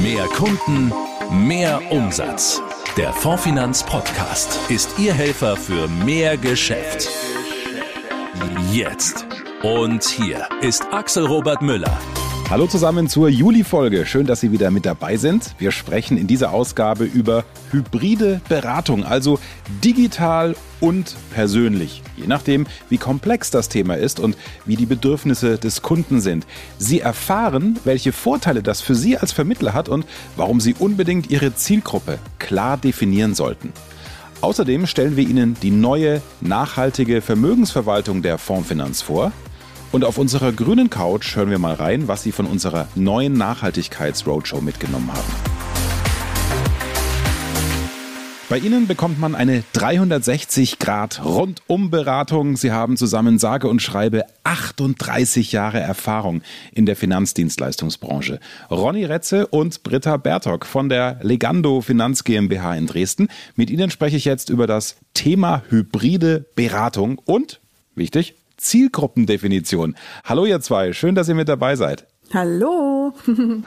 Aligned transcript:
Mehr 0.00 0.24
Kunden, 0.28 0.92
mehr 1.46 1.80
Umsatz. 1.90 2.62
Der 2.96 3.12
Fondfinanz 3.12 3.82
Podcast 3.84 4.58
ist 4.70 4.98
Ihr 4.98 5.12
Helfer 5.12 5.56
für 5.56 5.86
mehr 5.88 6.36
Geschäft. 6.36 7.08
Jetzt. 8.72 9.26
Und 9.62 10.04
hier 10.04 10.48
ist 10.62 10.86
Axel 10.92 11.26
Robert 11.26 11.60
Müller. 11.60 11.98
Hallo 12.48 12.66
zusammen 12.66 13.08
zur 13.08 13.28
Juli-Folge. 13.28 14.06
Schön, 14.06 14.26
dass 14.26 14.40
Sie 14.40 14.50
wieder 14.50 14.70
mit 14.70 14.86
dabei 14.86 15.16
sind. 15.16 15.54
Wir 15.58 15.72
sprechen 15.72 16.16
in 16.16 16.26
dieser 16.26 16.52
Ausgabe 16.52 17.04
über 17.04 17.44
hybride 17.72 18.40
Beratung, 18.48 19.04
also 19.04 19.38
digital 19.82 20.54
und 20.80 21.16
persönlich. 21.32 22.02
Je 22.16 22.26
nachdem, 22.26 22.66
wie 22.88 22.98
komplex 22.98 23.50
das 23.50 23.68
Thema 23.68 23.94
ist 23.94 24.20
und 24.20 24.36
wie 24.64 24.76
die 24.76 24.86
Bedürfnisse 24.86 25.58
des 25.58 25.82
Kunden 25.82 26.20
sind. 26.20 26.46
Sie 26.78 27.00
erfahren, 27.00 27.78
welche 27.84 28.12
Vorteile 28.12 28.62
das 28.62 28.80
für 28.80 28.94
Sie 28.94 29.16
als 29.16 29.32
Vermittler 29.32 29.74
hat 29.74 29.88
und 29.88 30.06
warum 30.36 30.60
Sie 30.60 30.74
unbedingt 30.78 31.30
Ihre 31.30 31.54
Zielgruppe 31.54 32.18
klar 32.38 32.76
definieren 32.76 33.34
sollten. 33.34 33.72
Außerdem 34.40 34.86
stellen 34.86 35.16
wir 35.16 35.26
Ihnen 35.26 35.56
die 35.62 35.70
neue, 35.70 36.20
nachhaltige 36.40 37.20
Vermögensverwaltung 37.20 38.22
der 38.22 38.38
Fondsfinanz 38.38 39.00
vor 39.00 39.32
und 39.92 40.04
auf 40.04 40.18
unserer 40.18 40.52
grünen 40.52 40.90
Couch 40.90 41.36
hören 41.36 41.50
wir 41.50 41.58
mal 41.58 41.74
rein, 41.74 42.08
was 42.08 42.22
Sie 42.22 42.32
von 42.32 42.46
unserer 42.46 42.88
neuen 42.94 43.34
Nachhaltigkeits-Roadshow 43.34 44.60
mitgenommen 44.62 45.12
haben. 45.12 45.51
Bei 48.52 48.58
Ihnen 48.58 48.86
bekommt 48.86 49.18
man 49.18 49.34
eine 49.34 49.64
360 49.72 50.78
Grad 50.78 51.24
Rundum-Beratung. 51.24 52.58
Sie 52.58 52.70
haben 52.70 52.98
zusammen 52.98 53.38
sage 53.38 53.66
und 53.66 53.80
schreibe 53.80 54.24
38 54.44 55.52
Jahre 55.52 55.80
Erfahrung 55.80 56.42
in 56.74 56.84
der 56.84 56.94
Finanzdienstleistungsbranche. 56.94 58.40
Ronny 58.70 59.06
Retze 59.06 59.46
und 59.46 59.82
Britta 59.84 60.18
Bertok 60.18 60.66
von 60.66 60.90
der 60.90 61.18
Legando 61.22 61.80
Finanz 61.80 62.24
GmbH 62.24 62.74
in 62.74 62.86
Dresden. 62.88 63.28
Mit 63.56 63.70
Ihnen 63.70 63.90
spreche 63.90 64.18
ich 64.18 64.26
jetzt 64.26 64.50
über 64.50 64.66
das 64.66 64.96
Thema 65.14 65.62
hybride 65.70 66.44
Beratung 66.54 67.22
und, 67.24 67.58
wichtig, 67.94 68.34
Zielgruppendefinition. 68.58 69.96
Hallo 70.24 70.44
ihr 70.44 70.60
zwei, 70.60 70.92
schön, 70.92 71.14
dass 71.14 71.26
ihr 71.26 71.36
mit 71.36 71.48
dabei 71.48 71.74
seid. 71.74 72.06
Hallo. 72.34 73.14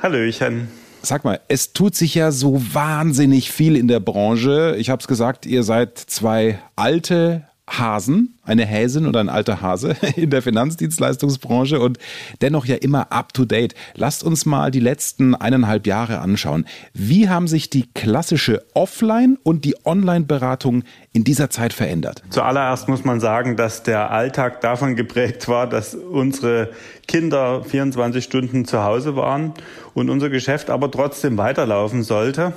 Hallöchen. 0.03 0.67
Sag 1.05 1.23
mal, 1.23 1.39
es 1.47 1.71
tut 1.73 1.93
sich 1.95 2.15
ja 2.15 2.31
so 2.31 2.59
wahnsinnig 2.73 3.51
viel 3.51 3.75
in 3.75 3.87
der 3.87 3.99
Branche. 3.99 4.75
Ich 4.79 4.89
habe 4.89 4.99
es 4.99 5.07
gesagt, 5.07 5.45
ihr 5.45 5.61
seid 5.61 5.99
zwei 5.99 6.59
alte, 6.75 7.47
Hasen, 7.67 8.37
eine 8.43 8.65
Häsin 8.65 9.07
oder 9.07 9.19
ein 9.19 9.29
alter 9.29 9.61
Hase 9.61 9.95
in 10.15 10.29
der 10.29 10.41
Finanzdienstleistungsbranche 10.41 11.79
und 11.79 11.97
dennoch 12.41 12.65
ja 12.65 12.75
immer 12.75 13.11
up 13.11 13.33
to 13.33 13.45
date. 13.45 13.73
Lasst 13.95 14.23
uns 14.23 14.45
mal 14.45 14.71
die 14.71 14.79
letzten 14.79 15.33
eineinhalb 15.33 15.87
Jahre 15.87 16.19
anschauen. 16.19 16.65
Wie 16.93 17.27
haben 17.27 17.47
sich 17.47 17.69
die 17.69 17.91
klassische 17.93 18.63
Offline- 18.73 19.37
und 19.41 19.65
die 19.65 19.75
Online-Beratung 19.85 20.83
in 21.11 21.23
dieser 21.23 21.49
Zeit 21.49 21.73
verändert? 21.73 22.23
Zuallererst 22.29 22.87
muss 22.87 23.03
man 23.03 23.19
sagen, 23.19 23.55
dass 23.55 23.83
der 23.83 24.11
Alltag 24.11 24.61
davon 24.61 24.95
geprägt 24.95 25.47
war, 25.47 25.67
dass 25.67 25.95
unsere 25.95 26.69
Kinder 27.07 27.63
24 27.63 28.23
Stunden 28.23 28.65
zu 28.65 28.83
Hause 28.83 29.15
waren 29.15 29.53
und 29.93 30.09
unser 30.09 30.29
Geschäft 30.29 30.69
aber 30.69 30.91
trotzdem 30.91 31.37
weiterlaufen 31.37 32.03
sollte. 32.03 32.53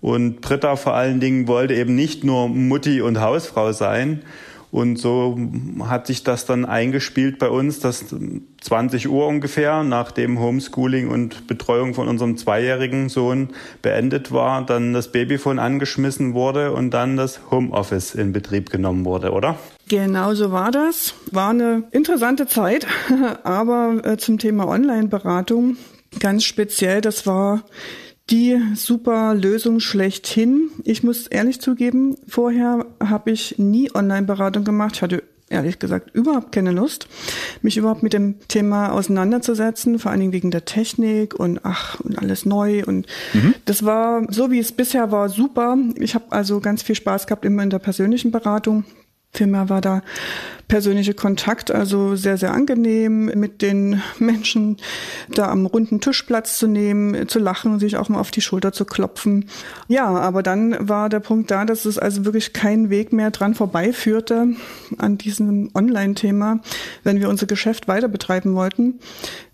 Und 0.00 0.40
Britta 0.40 0.76
vor 0.76 0.94
allen 0.94 1.20
Dingen 1.20 1.46
wollte 1.46 1.74
eben 1.74 1.94
nicht 1.94 2.24
nur 2.24 2.48
Mutti 2.48 3.02
und 3.02 3.20
Hausfrau 3.20 3.72
sein. 3.72 4.22
Und 4.72 4.98
so 4.98 5.36
hat 5.80 6.06
sich 6.06 6.22
das 6.22 6.46
dann 6.46 6.64
eingespielt 6.64 7.40
bei 7.40 7.48
uns, 7.48 7.80
dass 7.80 8.04
20 8.60 9.08
Uhr 9.08 9.26
ungefähr, 9.26 9.82
nachdem 9.82 10.38
Homeschooling 10.38 11.08
und 11.08 11.48
Betreuung 11.48 11.92
von 11.92 12.06
unserem 12.06 12.36
zweijährigen 12.36 13.08
Sohn 13.08 13.48
beendet 13.82 14.30
war, 14.30 14.64
dann 14.64 14.92
das 14.92 15.10
Babyphone 15.10 15.58
angeschmissen 15.58 16.34
wurde 16.34 16.72
und 16.72 16.92
dann 16.92 17.16
das 17.16 17.50
Homeoffice 17.50 18.14
in 18.14 18.32
Betrieb 18.32 18.70
genommen 18.70 19.04
wurde, 19.04 19.32
oder? 19.32 19.58
Genau 19.88 20.34
so 20.34 20.52
war 20.52 20.70
das. 20.70 21.14
War 21.32 21.50
eine 21.50 21.82
interessante 21.90 22.46
Zeit, 22.46 22.86
aber 23.42 24.00
äh, 24.04 24.16
zum 24.18 24.38
Thema 24.38 24.68
Online-Beratung 24.68 25.78
ganz 26.20 26.44
speziell, 26.44 27.00
das 27.00 27.26
war 27.26 27.64
die 28.30 28.60
super 28.74 29.34
Lösung 29.34 29.80
schlechthin. 29.80 30.70
Ich 30.84 31.02
muss 31.02 31.26
ehrlich 31.26 31.60
zugeben, 31.60 32.16
vorher 32.28 32.86
habe 33.02 33.30
ich 33.30 33.58
nie 33.58 33.94
Online-Beratung 33.94 34.64
gemacht. 34.64 34.96
Ich 34.96 35.02
hatte 35.02 35.22
ehrlich 35.50 35.80
gesagt 35.80 36.14
überhaupt 36.14 36.52
keine 36.52 36.70
Lust, 36.70 37.08
mich 37.60 37.76
überhaupt 37.76 38.02
mit 38.04 38.12
dem 38.12 38.36
Thema 38.46 38.92
auseinanderzusetzen, 38.92 39.98
vor 39.98 40.12
allen 40.12 40.20
Dingen 40.20 40.32
wegen 40.32 40.52
der 40.52 40.64
Technik 40.64 41.34
und 41.34 41.60
ach 41.64 41.98
und 42.00 42.18
alles 42.18 42.46
neu 42.46 42.84
und 42.84 43.06
mhm. 43.34 43.54
das 43.64 43.84
war 43.84 44.22
so 44.32 44.50
wie 44.50 44.60
es 44.60 44.70
bisher 44.72 45.10
war 45.10 45.28
super. 45.28 45.76
Ich 45.96 46.14
habe 46.14 46.26
also 46.30 46.60
ganz 46.60 46.82
viel 46.82 46.94
Spaß 46.94 47.26
gehabt 47.26 47.44
immer 47.44 47.64
in 47.64 47.70
der 47.70 47.80
persönlichen 47.80 48.30
Beratung. 48.30 48.84
Vielmehr 49.32 49.68
war 49.68 49.80
da 49.80 50.02
persönliche 50.70 51.14
Kontakt, 51.14 51.70
also 51.70 52.14
sehr, 52.14 52.36
sehr 52.36 52.52
angenehm, 52.52 53.26
mit 53.34 53.60
den 53.60 54.02
Menschen 54.18 54.76
da 55.28 55.48
am 55.50 55.66
runden 55.66 56.00
Tisch 56.00 56.22
Platz 56.22 56.58
zu 56.58 56.66
nehmen, 56.68 57.28
zu 57.28 57.38
lachen, 57.38 57.80
sich 57.80 57.96
auch 57.96 58.08
mal 58.08 58.20
auf 58.20 58.30
die 58.30 58.40
Schulter 58.40 58.72
zu 58.72 58.84
klopfen. 58.84 59.48
Ja, 59.88 60.06
aber 60.06 60.42
dann 60.42 60.76
war 60.88 61.08
der 61.08 61.20
Punkt 61.20 61.50
da, 61.50 61.64
dass 61.64 61.84
es 61.84 61.98
also 61.98 62.24
wirklich 62.24 62.52
kein 62.52 62.88
Weg 62.88 63.12
mehr 63.12 63.30
dran 63.30 63.54
vorbeiführte 63.54 64.54
an 64.98 65.18
diesem 65.18 65.70
Online-Thema, 65.74 66.60
wenn 67.02 67.20
wir 67.20 67.28
unser 67.28 67.46
Geschäft 67.46 67.88
weiter 67.88 68.08
betreiben 68.08 68.54
wollten. 68.54 69.00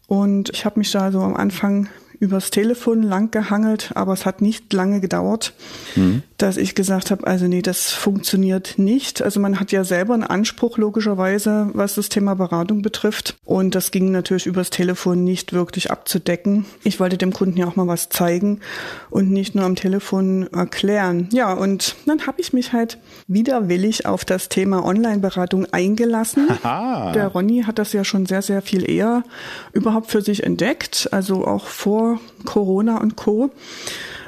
Und 0.06 0.50
ich 0.50 0.64
habe 0.64 0.78
mich 0.78 0.93
da 0.93 1.10
so 1.10 1.20
am 1.20 1.34
Anfang 1.34 1.88
übers 2.19 2.50
Telefon 2.50 3.03
lang 3.03 3.31
gehangelt, 3.31 3.91
aber 3.94 4.12
es 4.12 4.25
hat 4.25 4.41
nicht 4.41 4.72
lange 4.72 5.00
gedauert, 5.00 5.53
mhm. 5.94 6.22
dass 6.38 6.56
ich 6.56 6.75
gesagt 6.75 7.10
habe, 7.10 7.27
also 7.27 7.47
nee, 7.47 7.62
das 7.62 7.93
funktioniert 7.93 8.78
nicht. 8.78 9.22
Also 9.22 9.41
man 9.41 9.60
hat 9.60 9.72
ja 9.72 9.84
selber 9.84 10.15
einen 10.15 10.22
Anspruch 10.22 10.78
logischerweise, 10.78 11.71
was 11.72 11.94
das 11.94 12.09
Thema 12.09 12.34
Beratung 12.34 12.82
betrifft. 12.82 13.37
Und 13.44 13.75
das 13.75 13.91
ging 13.91 14.12
natürlich 14.12 14.47
übers 14.47 14.71
Telefon 14.71 15.25
nicht 15.25 15.53
wirklich 15.53 15.91
abzudecken. 15.91 16.65
Ich 16.84 17.00
wollte 17.00 17.19
dem 17.19 17.32
Kunden 17.32 17.59
ja 17.59 17.66
auch 17.66 17.76
mal 17.76 17.87
was 17.87 18.09
zeigen 18.09 18.60
und 19.10 19.31
nicht 19.31 19.55
nur 19.55 19.65
am 19.65 19.76
Telefon 19.76 20.49
erklären. 20.53 21.28
Ja, 21.32 21.53
und 21.53 21.97
dann 22.06 22.26
habe 22.26 22.41
ich 22.41 22.53
mich 22.53 22.72
halt 22.72 22.99
widerwillig 23.26 24.06
auf 24.06 24.25
das 24.25 24.49
Thema 24.49 24.84
Online-Beratung 24.84 25.66
eingelassen. 25.72 26.49
Aha. 26.62 27.12
Der 27.12 27.28
Ronny 27.28 27.65
hat 27.66 27.78
das 27.78 27.93
ja 27.93 28.05
schon 28.05 28.26
sehr, 28.26 28.43
sehr 28.43 28.62
viel 28.62 28.88
eher 28.88 29.22
überhaupt 29.72 30.10
für 30.10 30.22
sich 30.22 30.44
entdeckt, 30.44 31.09
also 31.12 31.47
auch 31.47 31.66
vor 31.66 32.06
Corona 32.44 32.99
und 32.99 33.17
Co. 33.17 33.50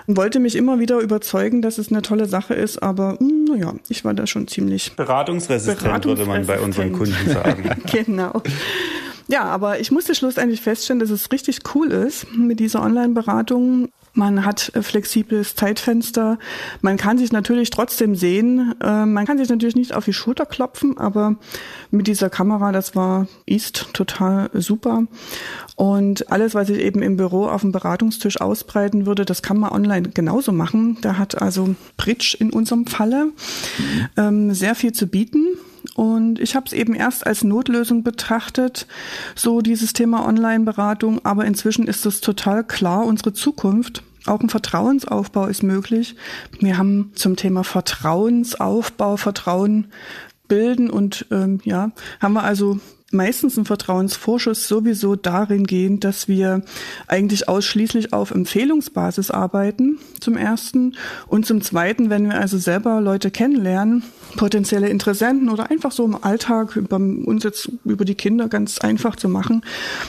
Und 0.06 0.16
wollte 0.16 0.40
mich 0.40 0.56
immer 0.56 0.78
wieder 0.78 1.00
überzeugen, 1.00 1.60
dass 1.60 1.76
es 1.76 1.90
eine 1.90 2.00
tolle 2.00 2.26
Sache 2.26 2.54
ist, 2.54 2.82
aber 2.82 3.18
hm, 3.18 3.44
naja, 3.44 3.74
ich 3.90 4.04
war 4.04 4.14
da 4.14 4.26
schon 4.26 4.48
ziemlich 4.48 4.96
beratungsresistent, 4.96 5.80
beratungsresistent. 5.80 6.28
würde 6.28 6.38
man 6.38 6.46
bei 6.46 6.64
unseren 6.64 6.92
Kunden 6.92 7.30
sagen. 7.30 7.70
genau. 7.92 8.42
Ja, 9.28 9.44
aber 9.44 9.78
ich 9.80 9.90
musste 9.90 10.14
schlussendlich 10.14 10.62
feststellen, 10.62 11.00
dass 11.00 11.10
es 11.10 11.30
richtig 11.30 11.60
cool 11.74 11.92
ist 11.92 12.26
mit 12.34 12.58
dieser 12.60 12.82
Online-Beratung. 12.82 13.90
Man 14.18 14.44
hat 14.44 14.72
äh, 14.74 14.82
flexibles 14.82 15.54
Zeitfenster. 15.54 16.40
Man 16.80 16.96
kann 16.96 17.18
sich 17.18 17.30
natürlich 17.30 17.70
trotzdem 17.70 18.16
sehen. 18.16 18.74
Äh, 18.82 19.06
man 19.06 19.24
kann 19.24 19.38
sich 19.38 19.48
natürlich 19.48 19.76
nicht 19.76 19.94
auf 19.94 20.04
die 20.04 20.12
Schulter 20.12 20.44
klopfen, 20.44 20.98
aber 20.98 21.36
mit 21.92 22.08
dieser 22.08 22.28
Kamera, 22.28 22.72
das 22.72 22.96
war, 22.96 23.28
ist 23.46 23.94
total 23.94 24.50
super. 24.54 25.04
Und 25.76 26.32
alles, 26.32 26.56
was 26.56 26.68
ich 26.68 26.80
eben 26.80 27.00
im 27.00 27.16
Büro 27.16 27.46
auf 27.46 27.60
dem 27.60 27.70
Beratungstisch 27.70 28.40
ausbreiten 28.40 29.06
würde, 29.06 29.24
das 29.24 29.40
kann 29.40 29.56
man 29.56 29.70
online 29.70 30.08
genauso 30.08 30.50
machen. 30.50 30.98
Da 31.00 31.16
hat 31.16 31.40
also 31.40 31.76
Bridge 31.96 32.36
in 32.40 32.52
unserem 32.52 32.86
Falle 32.86 33.28
ähm, 34.16 34.52
sehr 34.52 34.74
viel 34.74 34.92
zu 34.92 35.06
bieten. 35.06 35.46
Und 35.94 36.40
ich 36.40 36.56
habe 36.56 36.66
es 36.66 36.72
eben 36.72 36.94
erst 36.94 37.24
als 37.24 37.44
Notlösung 37.44 38.02
betrachtet, 38.02 38.88
so 39.36 39.60
dieses 39.60 39.92
Thema 39.92 40.26
Online-Beratung. 40.26 41.24
Aber 41.24 41.44
inzwischen 41.44 41.86
ist 41.86 42.04
es 42.04 42.20
total 42.20 42.64
klar, 42.64 43.06
unsere 43.06 43.32
Zukunft. 43.32 44.02
Auch 44.28 44.40
ein 44.40 44.48
Vertrauensaufbau 44.48 45.46
ist 45.46 45.62
möglich. 45.62 46.16
Wir 46.60 46.78
haben 46.78 47.12
zum 47.14 47.36
Thema 47.36 47.64
Vertrauensaufbau, 47.64 49.16
Vertrauen 49.16 49.88
bilden 50.48 50.90
und 50.90 51.26
ähm, 51.30 51.60
ja, 51.64 51.90
haben 52.20 52.34
wir 52.34 52.44
also 52.44 52.80
meistens 53.10 53.56
ein 53.56 53.64
Vertrauensvorschuss 53.64 54.68
sowieso 54.68 55.16
darin 55.16 55.64
gehend, 55.64 56.04
dass 56.04 56.28
wir 56.28 56.62
eigentlich 57.06 57.48
ausschließlich 57.48 58.12
auf 58.12 58.30
Empfehlungsbasis 58.30 59.30
arbeiten, 59.30 59.98
zum 60.20 60.36
ersten. 60.36 60.96
Und 61.26 61.46
zum 61.46 61.60
zweiten, 61.62 62.10
wenn 62.10 62.28
wir 62.28 62.38
also 62.38 62.58
selber 62.58 63.00
Leute 63.00 63.30
kennenlernen, 63.30 64.02
potenzielle 64.36 64.88
Interessenten 64.88 65.48
oder 65.48 65.70
einfach 65.70 65.92
so 65.92 66.04
im 66.04 66.22
Alltag, 66.22 66.78
beim 66.88 67.24
uns 67.24 67.44
jetzt 67.44 67.70
über 67.84 68.04
die 68.04 68.14
Kinder 68.14 68.48
ganz 68.48 68.78
einfach 68.78 69.16
zu 69.16 69.28
machen, 69.28 69.62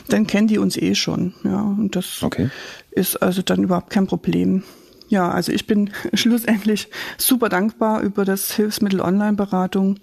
dann 0.09 0.27
kennen 0.27 0.47
die 0.47 0.57
uns 0.57 0.75
eh 0.75 0.95
schon. 0.95 1.33
Ja, 1.43 1.61
und 1.61 1.95
das 1.95 2.21
okay. 2.21 2.49
ist 2.91 3.21
also 3.21 3.41
dann 3.41 3.63
überhaupt 3.63 3.91
kein 3.91 4.07
Problem. 4.07 4.63
Ja, 5.09 5.31
also 5.31 5.51
ich 5.51 5.65
bin 5.65 5.89
schlussendlich 6.13 6.89
super 7.17 7.49
dankbar 7.49 8.01
über 8.01 8.25
das 8.25 8.51
Hilfsmittel 8.51 9.01
Online-Beratung 9.01 9.99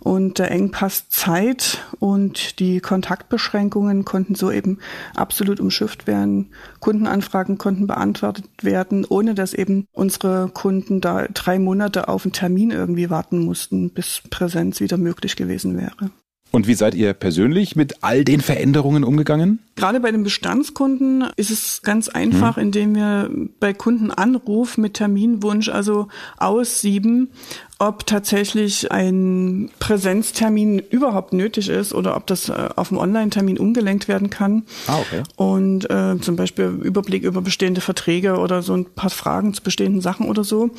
und 0.00 0.38
der 0.38 0.50
Engpass 0.50 1.08
Zeit 1.08 1.78
und 2.00 2.58
die 2.58 2.80
Kontaktbeschränkungen 2.80 4.04
konnten 4.04 4.34
so 4.34 4.50
eben 4.50 4.78
absolut 5.14 5.60
umschifft 5.60 6.08
werden. 6.08 6.50
Kundenanfragen 6.80 7.58
konnten 7.58 7.86
beantwortet 7.86 8.46
werden, 8.62 9.06
ohne 9.08 9.34
dass 9.34 9.54
eben 9.54 9.86
unsere 9.92 10.50
Kunden 10.52 11.00
da 11.00 11.28
drei 11.28 11.60
Monate 11.60 12.08
auf 12.08 12.24
einen 12.24 12.32
Termin 12.32 12.72
irgendwie 12.72 13.08
warten 13.08 13.38
mussten, 13.38 13.90
bis 13.90 14.22
Präsenz 14.30 14.80
wieder 14.80 14.96
möglich 14.96 15.36
gewesen 15.36 15.78
wäre. 15.78 16.10
Und 16.52 16.66
wie 16.66 16.74
seid 16.74 16.94
ihr 16.94 17.12
persönlich 17.12 17.76
mit 17.76 18.02
all 18.02 18.24
den 18.24 18.40
Veränderungen 18.40 19.04
umgegangen? 19.04 19.60
Gerade 19.76 20.00
bei 20.00 20.10
den 20.10 20.24
Bestandskunden 20.24 21.24
ist 21.36 21.50
es 21.50 21.82
ganz 21.82 22.08
einfach, 22.08 22.56
hm. 22.56 22.62
indem 22.64 22.94
wir 22.96 23.30
bei 23.60 23.72
Kundenanruf 23.72 24.76
mit 24.76 24.94
Terminwunsch 24.94 25.68
also 25.68 26.08
aussieben, 26.38 27.30
ob 27.78 28.04
tatsächlich 28.04 28.90
ein 28.90 29.70
Präsenztermin 29.78 30.80
überhaupt 30.80 31.32
nötig 31.32 31.68
ist 31.68 31.94
oder 31.94 32.16
ob 32.16 32.26
das 32.26 32.48
äh, 32.48 32.68
auf 32.74 32.90
einen 32.90 33.00
Online-Termin 33.00 33.56
umgelenkt 33.56 34.08
werden 34.08 34.28
kann. 34.28 34.64
Ah, 34.86 34.98
okay. 34.98 35.22
Und 35.36 35.88
äh, 35.88 36.18
zum 36.20 36.36
Beispiel 36.36 36.66
Überblick 36.66 37.22
über 37.22 37.40
bestehende 37.40 37.80
Verträge 37.80 38.38
oder 38.38 38.62
so 38.62 38.74
ein 38.74 38.84
paar 38.84 39.10
Fragen 39.10 39.54
zu 39.54 39.62
bestehenden 39.62 40.02
Sachen 40.02 40.28
oder 40.28 40.44
so. 40.44 40.70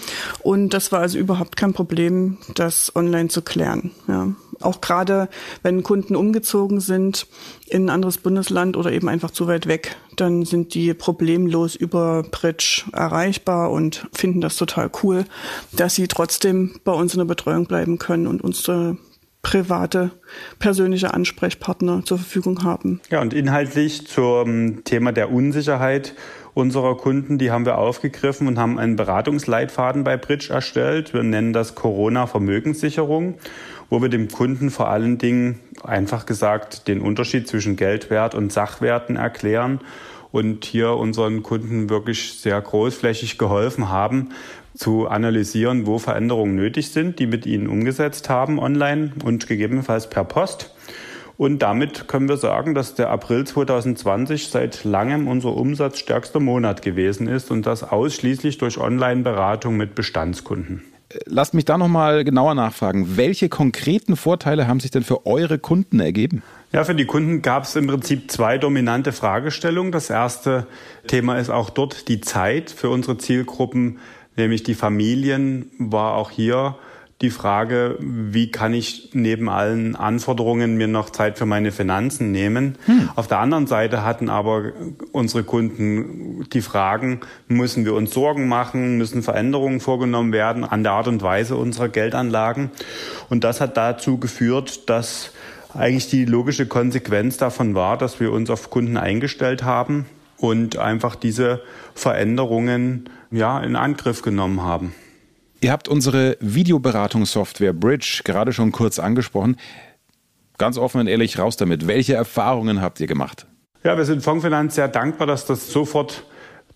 Und 0.43 0.73
das 0.73 0.91
war 0.91 0.99
also 0.99 1.17
überhaupt 1.17 1.55
kein 1.55 1.73
Problem, 1.73 2.37
das 2.55 2.95
online 2.95 3.29
zu 3.29 3.41
klären. 3.41 3.91
Ja 4.07 4.27
auch 4.63 4.81
gerade 4.81 5.29
wenn 5.63 5.83
Kunden 5.83 6.15
umgezogen 6.15 6.79
sind 6.79 7.27
in 7.67 7.85
ein 7.85 7.89
anderes 7.89 8.17
Bundesland 8.17 8.77
oder 8.77 8.91
eben 8.91 9.09
einfach 9.09 9.31
zu 9.31 9.47
weit 9.47 9.67
weg, 9.67 9.97
dann 10.15 10.45
sind 10.45 10.73
die 10.73 10.93
problemlos 10.93 11.75
über 11.75 12.23
Bridge 12.23 12.83
erreichbar 12.93 13.71
und 13.71 14.07
finden 14.13 14.41
das 14.41 14.55
total 14.55 14.89
cool, 15.03 15.25
dass 15.71 15.95
sie 15.95 16.07
trotzdem 16.07 16.79
bei 16.83 16.91
uns 16.91 17.13
in 17.13 17.19
der 17.19 17.25
Betreuung 17.25 17.65
bleiben 17.65 17.97
können 17.97 18.27
und 18.27 18.41
unsere 18.41 18.97
private, 19.41 20.11
persönliche 20.59 21.13
Ansprechpartner 21.13 22.03
zur 22.05 22.19
Verfügung 22.19 22.63
haben. 22.63 23.01
Ja, 23.09 23.21
und 23.21 23.33
inhaltlich 23.33 24.07
zum 24.07 24.83
Thema 24.83 25.11
der 25.11 25.31
Unsicherheit 25.31 26.13
unserer 26.53 26.97
Kunden, 26.97 27.37
die 27.37 27.51
haben 27.51 27.65
wir 27.65 27.77
aufgegriffen 27.77 28.47
und 28.47 28.59
haben 28.59 28.77
einen 28.77 28.95
Beratungsleitfaden 28.95 30.03
bei 30.03 30.17
Bridge 30.17 30.53
erstellt. 30.53 31.13
Wir 31.13 31.23
nennen 31.23 31.53
das 31.53 31.75
Corona 31.75 32.27
Vermögenssicherung 32.27 33.35
wo 33.91 34.01
wir 34.01 34.09
dem 34.09 34.29
Kunden 34.29 34.71
vor 34.71 34.87
allen 34.87 35.17
Dingen 35.17 35.59
einfach 35.83 36.25
gesagt 36.25 36.87
den 36.87 37.01
Unterschied 37.01 37.47
zwischen 37.47 37.75
Geldwert 37.75 38.33
und 38.33 38.51
Sachwerten 38.51 39.17
erklären 39.17 39.81
und 40.31 40.63
hier 40.63 40.93
unseren 40.93 41.43
Kunden 41.43 41.89
wirklich 41.89 42.39
sehr 42.39 42.59
großflächig 42.59 43.37
geholfen 43.37 43.89
haben, 43.89 44.29
zu 44.75 45.09
analysieren, 45.09 45.85
wo 45.85 45.99
Veränderungen 45.99 46.55
nötig 46.55 46.91
sind, 46.91 47.19
die 47.19 47.27
mit 47.27 47.45
ihnen 47.45 47.67
umgesetzt 47.67 48.29
haben 48.29 48.59
online 48.59 49.11
und 49.25 49.47
gegebenenfalls 49.47 50.09
per 50.09 50.23
Post. 50.23 50.73
Und 51.35 51.59
damit 51.59 52.07
können 52.07 52.29
wir 52.29 52.37
sagen, 52.37 52.73
dass 52.73 52.95
der 52.95 53.09
April 53.09 53.45
2020 53.45 54.47
seit 54.47 54.85
langem 54.85 55.27
unser 55.27 55.57
umsatzstärkster 55.57 56.39
Monat 56.39 56.81
gewesen 56.81 57.27
ist 57.27 57.51
und 57.51 57.65
das 57.65 57.83
ausschließlich 57.83 58.57
durch 58.57 58.77
Online-Beratung 58.77 59.75
mit 59.75 59.95
Bestandskunden. 59.95 60.81
Lasst 61.25 61.53
mich 61.53 61.65
da 61.65 61.77
nochmal 61.77 62.23
genauer 62.23 62.55
nachfragen. 62.55 63.17
Welche 63.17 63.49
konkreten 63.49 64.15
Vorteile 64.15 64.67
haben 64.67 64.79
sich 64.79 64.91
denn 64.91 65.03
für 65.03 65.25
eure 65.25 65.59
Kunden 65.59 65.99
ergeben? 65.99 66.43
Ja, 66.71 66.83
für 66.83 66.95
die 66.95 67.05
Kunden 67.05 67.41
gab 67.41 67.63
es 67.63 67.75
im 67.75 67.87
Prinzip 67.87 68.31
zwei 68.31 68.57
dominante 68.57 69.11
Fragestellungen. 69.11 69.91
Das 69.91 70.09
erste 70.09 70.67
Thema 71.07 71.37
ist 71.37 71.49
auch 71.49 71.69
dort 71.69 72.07
die 72.07 72.21
Zeit 72.21 72.71
für 72.71 72.89
unsere 72.89 73.17
Zielgruppen, 73.17 73.99
nämlich 74.37 74.63
die 74.63 74.73
Familien, 74.73 75.69
war 75.77 76.15
auch 76.15 76.31
hier 76.31 76.75
die 77.21 77.29
Frage, 77.29 77.97
wie 77.99 78.49
kann 78.49 78.73
ich 78.73 79.11
neben 79.13 79.47
allen 79.47 79.95
Anforderungen 79.95 80.75
mir 80.75 80.87
noch 80.87 81.11
Zeit 81.11 81.37
für 81.37 81.45
meine 81.45 81.71
Finanzen 81.71 82.31
nehmen. 82.31 82.77
Hm. 82.85 83.09
Auf 83.15 83.27
der 83.27 83.39
anderen 83.39 83.67
Seite 83.67 84.03
hatten 84.03 84.29
aber 84.29 84.71
unsere 85.11 85.43
Kunden 85.43 86.30
die 86.53 86.61
Fragen, 86.61 87.21
müssen 87.47 87.85
wir 87.85 87.93
uns 87.93 88.13
Sorgen 88.13 88.47
machen, 88.47 88.97
müssen 88.97 89.23
Veränderungen 89.23 89.79
vorgenommen 89.79 90.33
werden 90.33 90.63
an 90.63 90.83
der 90.83 90.93
Art 90.93 91.07
und 91.07 91.21
Weise 91.21 91.55
unserer 91.55 91.89
Geldanlagen. 91.89 92.71
Und 93.29 93.43
das 93.43 93.61
hat 93.61 93.77
dazu 93.77 94.17
geführt, 94.17 94.89
dass 94.89 95.31
eigentlich 95.73 96.09
die 96.09 96.25
logische 96.25 96.65
Konsequenz 96.65 97.37
davon 97.37 97.75
war, 97.75 97.97
dass 97.97 98.19
wir 98.19 98.31
uns 98.31 98.49
auf 98.49 98.69
Kunden 98.69 98.97
eingestellt 98.97 99.63
haben 99.63 100.05
und 100.37 100.77
einfach 100.77 101.15
diese 101.15 101.61
Veränderungen 101.93 103.09
ja 103.31 103.59
in 103.61 103.75
Angriff 103.75 104.21
genommen 104.21 104.61
haben. 104.61 104.93
Ihr 105.61 105.71
habt 105.71 105.87
unsere 105.87 106.37
Videoberatungssoftware 106.39 107.73
Bridge 107.73 108.21
gerade 108.23 108.51
schon 108.51 108.71
kurz 108.71 108.97
angesprochen. 108.97 109.57
Ganz 110.57 110.77
offen 110.77 111.01
und 111.01 111.07
ehrlich 111.07 111.37
raus 111.37 111.55
damit. 111.55 111.87
Welche 111.87 112.15
Erfahrungen 112.15 112.81
habt 112.81 112.99
ihr 112.99 113.07
gemacht? 113.07 113.45
Ja, 113.83 113.97
wir 113.97 114.05
sind 114.05 114.23
Fondsfinanz 114.23 114.75
sehr 114.75 114.87
dankbar, 114.87 115.27
dass 115.27 115.45
das 115.45 115.71
sofort 115.71 116.23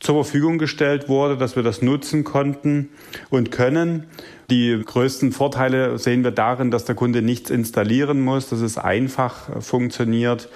zur 0.06 0.24
Verfügung 0.24 0.60
gestellt 0.60 1.10
wurde, 1.10 1.36
dass 1.36 1.56
wir 1.56 1.64
das 1.64 1.82
nutzen 1.82 2.24
konnten 2.24 2.90
und 3.32 3.52
können. 3.52 4.06
Die 4.52 4.80
größten 4.86 5.32
Vorteile 5.32 5.98
sehen 5.98 6.24
wir 6.24 6.30
darin, 6.30 6.70
dass 6.70 6.86
der 6.86 6.94
Kunde 6.94 7.24
nichts 7.24 7.50
installieren 7.50 8.22
muss, 8.22 8.48
dass 8.50 8.62
es 8.62 8.78
einfach 8.78 9.64
funktioniert, 9.64 10.50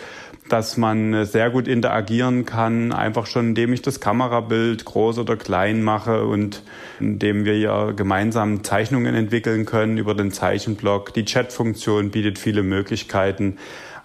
dass 0.49 0.77
man 0.77 1.25
sehr 1.25 1.49
gut 1.49 1.67
interagieren 1.67 2.45
kann, 2.45 2.91
einfach 2.91 3.25
schon 3.25 3.49
indem 3.49 3.73
ich 3.73 3.81
das 3.81 3.99
Kamerabild 3.99 4.85
groß 4.85 5.17
oder 5.17 5.35
klein 5.35 5.81
mache 5.81 6.25
und 6.25 6.61
indem 6.99 7.45
wir 7.45 7.57
ja 7.57 7.91
gemeinsam 7.91 8.63
Zeichnungen 8.63 9.15
entwickeln 9.15 9.65
können 9.65 9.97
über 9.97 10.13
den 10.13 10.31
Zeichenblock. 10.31 11.13
Die 11.15 11.25
Chatfunktion 11.25 12.11
bietet 12.11 12.37
viele 12.37 12.61
Möglichkeiten. 12.61 13.57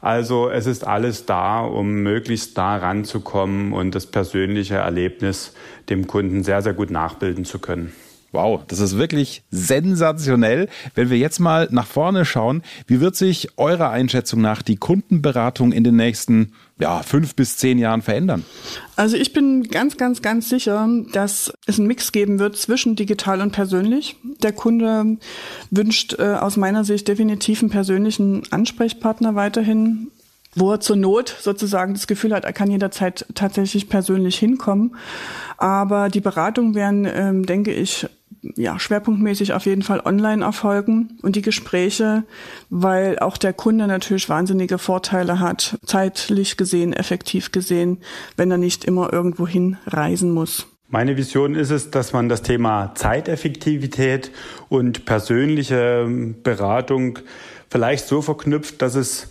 Also 0.05 0.51
es 0.51 0.67
ist 0.67 0.87
alles 0.87 1.25
da, 1.25 1.61
um 1.61 2.03
möglichst 2.03 2.59
nah 2.59 2.77
ranzukommen 2.77 3.73
und 3.73 3.95
das 3.95 4.05
persönliche 4.05 4.75
Erlebnis 4.75 5.55
dem 5.89 6.07
Kunden 6.07 6.45
sehr, 6.45 6.61
sehr 6.61 6.75
gut 6.75 6.91
nachbilden 6.91 7.47
zu 7.47 7.59
können. 7.59 7.91
Wow, 8.35 8.63
das 8.67 8.81
ist 8.81 8.99
wirklich 8.99 9.45
sensationell. 9.53 10.69
Wenn 10.97 11.09
wir 11.09 11.17
jetzt 11.19 11.39
mal 11.39 11.69
nach 11.71 11.87
vorne 11.87 12.25
schauen, 12.25 12.65
wie 12.89 13.01
wird 13.01 13.15
sich 13.15 13.57
eurer 13.59 13.91
Einschätzung 13.91 14.41
nach 14.41 14.61
die 14.61 14.75
Kundenberatung 14.75 15.71
in 15.71 15.85
den 15.85 15.95
nächsten 15.95 16.53
ja, 16.81 17.05
fünf 17.05 17.37
bis 17.37 17.59
zehn 17.59 17.79
Jahren 17.79 18.03
verändern? 18.03 18.45
Also 18.97 19.17
ich 19.17 19.33
bin 19.33 19.63
ganz, 19.69 19.97
ganz, 19.97 20.21
ganz 20.21 20.49
sicher, 20.49 20.89
dass 21.13 21.53
es 21.67 21.79
einen 21.79 21.87
Mix 21.87 22.11
geben 22.11 22.41
wird 22.41 22.57
zwischen 22.57 22.97
digital 22.97 23.41
und 23.41 23.53
persönlich. 23.53 24.17
Der 24.43 24.53
Kunde 24.53 25.17
wünscht 25.71 26.17
äh, 26.19 26.35
aus 26.35 26.57
meiner 26.57 26.83
Sicht 26.83 27.07
definitiv 27.07 27.63
einen 27.63 27.71
persönlichen 27.71 28.43
Ansprechpartner 28.51 29.37
weiterhin 29.37 30.11
wo 30.57 30.73
er 30.73 30.81
zur 30.81 30.97
Not 30.97 31.37
sozusagen 31.41 31.95
das 31.95 32.07
Gefühl 32.07 32.35
hat, 32.35 32.45
er 32.45 32.53
kann 32.53 32.71
jederzeit 32.71 33.27
tatsächlich 33.35 33.89
persönlich 33.89 34.39
hinkommen. 34.39 34.97
Aber 35.57 36.09
die 36.09 36.21
Beratungen 36.21 36.75
werden, 36.75 37.07
ähm, 37.13 37.47
denke 37.47 37.73
ich, 37.73 38.07
ja, 38.57 38.79
schwerpunktmäßig 38.79 39.53
auf 39.53 39.67
jeden 39.67 39.83
Fall 39.83 40.01
online 40.05 40.45
erfolgen 40.45 41.19
und 41.23 41.37
die 41.37 41.43
Gespräche, 41.43 42.25
weil 42.71 43.19
auch 43.19 43.37
der 43.37 43.53
Kunde 43.53 43.87
natürlich 43.87 44.29
wahnsinnige 44.29 44.79
Vorteile 44.79 45.41
hat, 45.41 45.79
zeitlich 45.85 46.57
gesehen, 46.57 46.93
effektiv 46.93 47.53
gesehen, 47.53 47.99
wenn 48.37 48.51
er 48.51 48.59
nicht 48.59 48.85
immer 48.85 49.13
irgendwo 49.13 49.47
hin 49.47 49.79
reisen 49.87 50.33
muss. 50.33 50.67
Meine 50.89 51.17
Vision 51.17 51.55
ist 51.55 51.71
es, 51.71 51.91
dass 51.91 52.13
man 52.13 52.29
das 52.29 52.43
Thema 52.43 52.95
Zeiteffektivität 52.95 54.31
und 54.69 55.07
persönliche 55.07 56.07
Beratung 56.43 57.19
vielleicht 57.69 58.07
so 58.07 58.23
verknüpft, 58.23 58.81
dass 58.83 58.95
es 58.95 59.29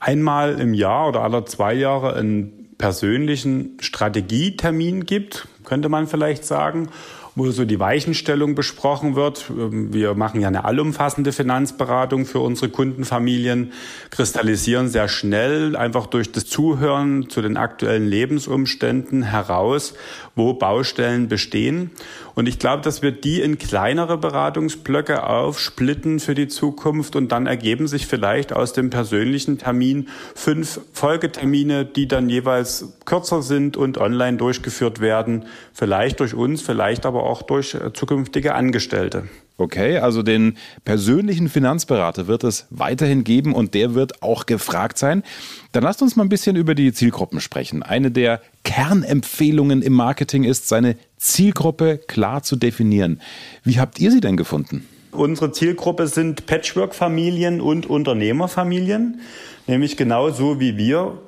einmal 0.00 0.60
im 0.60 0.74
Jahr 0.74 1.08
oder 1.08 1.20
alle 1.22 1.44
zwei 1.44 1.74
Jahre 1.74 2.14
einen 2.14 2.74
persönlichen 2.78 3.76
Strategietermin 3.80 5.06
gibt, 5.06 5.46
könnte 5.64 5.88
man 5.88 6.06
vielleicht 6.06 6.44
sagen 6.44 6.88
wo 7.36 7.50
so 7.50 7.64
die 7.64 7.80
Weichenstellung 7.80 8.54
besprochen 8.54 9.16
wird. 9.16 9.50
Ähm, 9.50 9.92
wir 9.92 10.14
machen 10.14 10.40
ja 10.40 10.48
eine 10.48 10.64
allumfassende 10.64 11.32
Finanzberatung 11.32 12.26
für 12.26 12.40
unsere 12.40 12.70
Kundenfamilien, 12.70 13.72
kristallisieren 14.10 14.88
sehr 14.88 15.08
schnell 15.08 15.76
einfach 15.76 16.06
durch 16.06 16.32
das 16.32 16.46
Zuhören 16.46 17.28
zu 17.28 17.42
den 17.42 17.56
aktuellen 17.56 18.06
Lebensumständen 18.06 19.22
heraus, 19.22 19.94
wo 20.36 20.54
Baustellen 20.54 21.28
bestehen. 21.28 21.90
Und 22.34 22.48
ich 22.48 22.58
glaube, 22.58 22.82
dass 22.82 23.00
wir 23.00 23.12
die 23.12 23.40
in 23.40 23.58
kleinere 23.58 24.18
Beratungsblöcke 24.18 25.24
aufsplitten 25.24 26.18
für 26.18 26.34
die 26.34 26.48
Zukunft 26.48 27.14
und 27.14 27.30
dann 27.30 27.46
ergeben 27.46 27.86
sich 27.86 28.06
vielleicht 28.06 28.52
aus 28.52 28.72
dem 28.72 28.90
persönlichen 28.90 29.58
Termin 29.58 30.08
fünf 30.34 30.80
Folgetermine, 30.92 31.84
die 31.84 32.08
dann 32.08 32.28
jeweils 32.28 32.92
kürzer 33.04 33.42
sind 33.42 33.76
und 33.76 33.98
online 33.98 34.36
durchgeführt 34.36 35.00
werden. 35.00 35.44
Vielleicht 35.72 36.18
durch 36.18 36.34
uns, 36.34 36.60
vielleicht 36.60 37.06
aber 37.06 37.23
auch 37.24 37.42
durch 37.42 37.74
äh, 37.74 37.92
zukünftige 37.92 38.54
Angestellte. 38.54 39.24
Okay, 39.56 39.98
also 39.98 40.22
den 40.24 40.56
persönlichen 40.84 41.48
Finanzberater 41.48 42.26
wird 42.26 42.42
es 42.42 42.66
weiterhin 42.70 43.22
geben 43.22 43.54
und 43.54 43.74
der 43.74 43.94
wird 43.94 44.20
auch 44.20 44.46
gefragt 44.46 44.98
sein. 44.98 45.22
Dann 45.70 45.84
lasst 45.84 46.02
uns 46.02 46.16
mal 46.16 46.24
ein 46.24 46.28
bisschen 46.28 46.56
über 46.56 46.74
die 46.74 46.92
Zielgruppen 46.92 47.40
sprechen. 47.40 47.84
Eine 47.84 48.10
der 48.10 48.40
Kernempfehlungen 48.64 49.80
im 49.80 49.92
Marketing 49.92 50.42
ist, 50.42 50.68
seine 50.68 50.96
Zielgruppe 51.18 51.98
klar 51.98 52.42
zu 52.42 52.56
definieren. 52.56 53.20
Wie 53.62 53.78
habt 53.78 54.00
ihr 54.00 54.10
sie 54.10 54.20
denn 54.20 54.36
gefunden? 54.36 54.86
Unsere 55.12 55.52
Zielgruppe 55.52 56.08
sind 56.08 56.46
Patchwork-Familien 56.46 57.60
und 57.60 57.86
Unternehmerfamilien, 57.86 59.20
nämlich 59.68 59.96
genauso 59.96 60.58
wie 60.58 60.76
wir. 60.76 61.22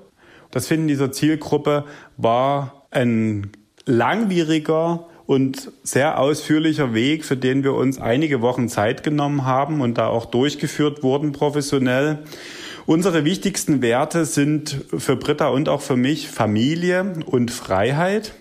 Das 0.50 0.67
Finden 0.67 0.88
dieser 0.88 1.12
Zielgruppe 1.12 1.85
war 2.17 2.88
ein 2.91 3.53
langwieriger 3.85 5.07
und 5.26 5.73
sehr 5.83 6.18
ausführlicher 6.18 6.95
Weg, 6.95 7.25
für 7.25 7.37
den 7.37 7.64
wir 7.64 7.75
uns 7.75 8.00
einige 8.00 8.40
Wochen 8.40 8.68
Zeit 8.68 9.02
genommen 9.02 9.45
haben 9.45 9.80
und 9.80 9.99
da 9.99 10.06
auch 10.06 10.26
durchgeführt 10.26 11.02
wurden 11.02 11.33
professionell. 11.33 12.21
Unsere 12.87 13.25
wichtigsten 13.25 13.83
Werte 13.83 14.25
sind 14.25 14.85
für 14.97 15.16
Britta 15.16 15.49
und 15.49 15.68
auch 15.68 15.80
für 15.80 15.97
mich 15.97 16.28
Familie 16.28 17.14
und 17.26 17.50
Freiheit. 17.50 18.35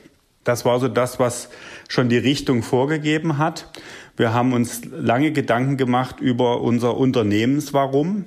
Das 0.44 0.66
war 0.66 0.80
so 0.80 0.88
das, 0.88 1.20
was 1.20 1.50
schon 1.88 2.10
die 2.10 2.18
Richtung 2.18 2.62
vorgegeben 2.62 3.40
hat. 3.40 3.72
Wir 4.16 4.34
haben 4.34 4.54
uns 4.54 4.82
lange 4.86 5.32
Gedanken 5.32 5.78
gemacht 5.78 6.20
über 6.20 6.62
unser 6.62 6.96
Unternehmenswarum 6.96 8.26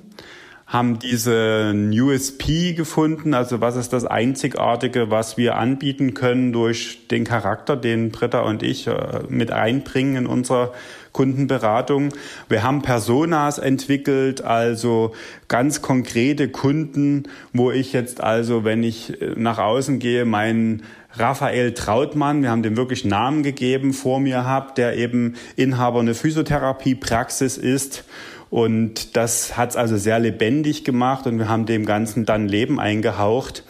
haben 0.69 0.99
diesen 0.99 1.91
USP 1.99 2.73
gefunden, 2.73 3.33
also 3.33 3.59
was 3.59 3.75
ist 3.75 3.91
das 3.91 4.05
Einzigartige, 4.05 5.09
was 5.09 5.35
wir 5.35 5.55
anbieten 5.55 6.13
können 6.13 6.53
durch 6.53 7.07
den 7.07 7.23
Charakter, 7.23 7.75
den 7.75 8.11
Britta 8.11 8.41
und 8.41 8.61
ich 8.61 8.85
äh, 8.85 9.21
mit 9.29 9.51
einbringen 9.51 10.15
in 10.15 10.25
unserer 10.27 10.71
Kundenberatung. 11.11 12.09
Wir 12.49 12.61
haben 12.61 12.83
Personas 12.83 13.57
entwickelt, 13.57 14.43
also 14.43 15.15
ganz 15.47 15.81
konkrete 15.81 16.49
Kunden, 16.49 17.23
wo 17.51 17.71
ich 17.71 17.91
jetzt 17.91 18.21
also, 18.21 18.63
wenn 18.63 18.83
ich 18.83 19.19
äh, 19.23 19.33
nach 19.35 19.57
außen 19.57 19.97
gehe, 19.97 20.23
meinen 20.23 20.83
Raphael 21.13 21.73
Trautmann, 21.73 22.43
wir 22.43 22.51
haben 22.51 22.61
dem 22.61 22.77
wirklich 22.77 23.05
Namen 23.05 23.41
gegeben, 23.41 23.91
vor 23.91 24.19
mir 24.19 24.45
habe, 24.45 24.73
der 24.77 24.97
eben 24.97 25.33
Inhaber 25.55 25.99
einer 25.99 26.13
Physiotherapiepraxis 26.13 27.57
ist 27.57 28.03
und 28.49 29.15
das 29.15 29.57
hat 29.57 29.71
es 29.71 29.75
also 29.75 29.97
sehr 29.97 30.19
lebendig 30.19 30.83
gemacht 30.83 31.27
und 31.27 31.37
wir 31.37 31.49
haben 31.49 31.65
dem 31.65 31.85
Ganzen 31.85 32.25
dann 32.25 32.47
Leben 32.47 32.79
eingehaucht 32.79 33.63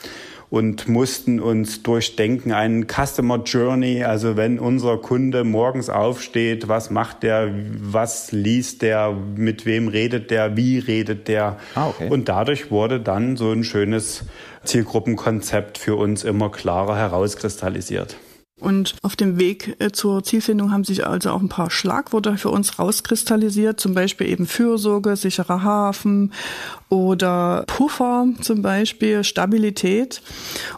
und 0.50 0.88
mussten 0.88 1.40
uns 1.40 1.84
durchdenken, 1.84 2.52
einen 2.52 2.88
Customer 2.88 3.44
Journey, 3.44 4.04
also 4.04 4.36
wenn 4.36 4.58
unser 4.58 4.98
Kunde 4.98 5.44
morgens 5.44 5.90
aufsteht, 5.90 6.68
was 6.68 6.90
macht 6.90 7.24
der, 7.24 7.54
was 7.80 8.32
liest 8.32 8.82
der, 8.82 9.16
mit 9.36 9.66
wem 9.66 9.88
redet 9.88 10.32
der, 10.32 10.58
wie 10.58 10.80
redet 10.80 11.28
der. 11.28 11.58
Ah, 11.76 11.90
okay. 11.90 12.10
Und 12.10 12.30
dadurch 12.30 12.72
wurde 12.72 13.00
dann 13.00 13.38
so 13.38 13.52
ein 13.52 13.64
schönes 13.64 14.24
Zielgruppenkonzept 14.64 15.78
für 15.78 15.96
uns 15.96 16.24
immer 16.24 16.50
klarer 16.50 16.98
herauskristallisiert. 16.98 18.18
Und 18.60 18.96
auf 19.02 19.16
dem 19.16 19.40
Weg 19.40 19.76
äh, 19.80 19.92
zur 19.92 20.24
Zielfindung 20.24 20.72
haben 20.72 20.84
sich 20.84 21.06
also 21.06 21.32
auch 21.32 21.42
ein 21.42 21.50
paar 21.50 21.72
Schlagworte 21.72 22.38
für 22.38 22.50
uns 22.50 22.80
rauskristallisiert, 22.80 23.80
zum 23.80 23.94
Beispiel 23.94 24.28
eben 24.28 24.48
Fürsorge, 24.48 25.16
sicherer 25.16 25.64
Hafen 25.64 26.34
oder 26.90 27.64
Puffer 27.68 28.28
zum 28.42 28.62
Beispiel, 28.62 29.24
Stabilität. 29.24 30.22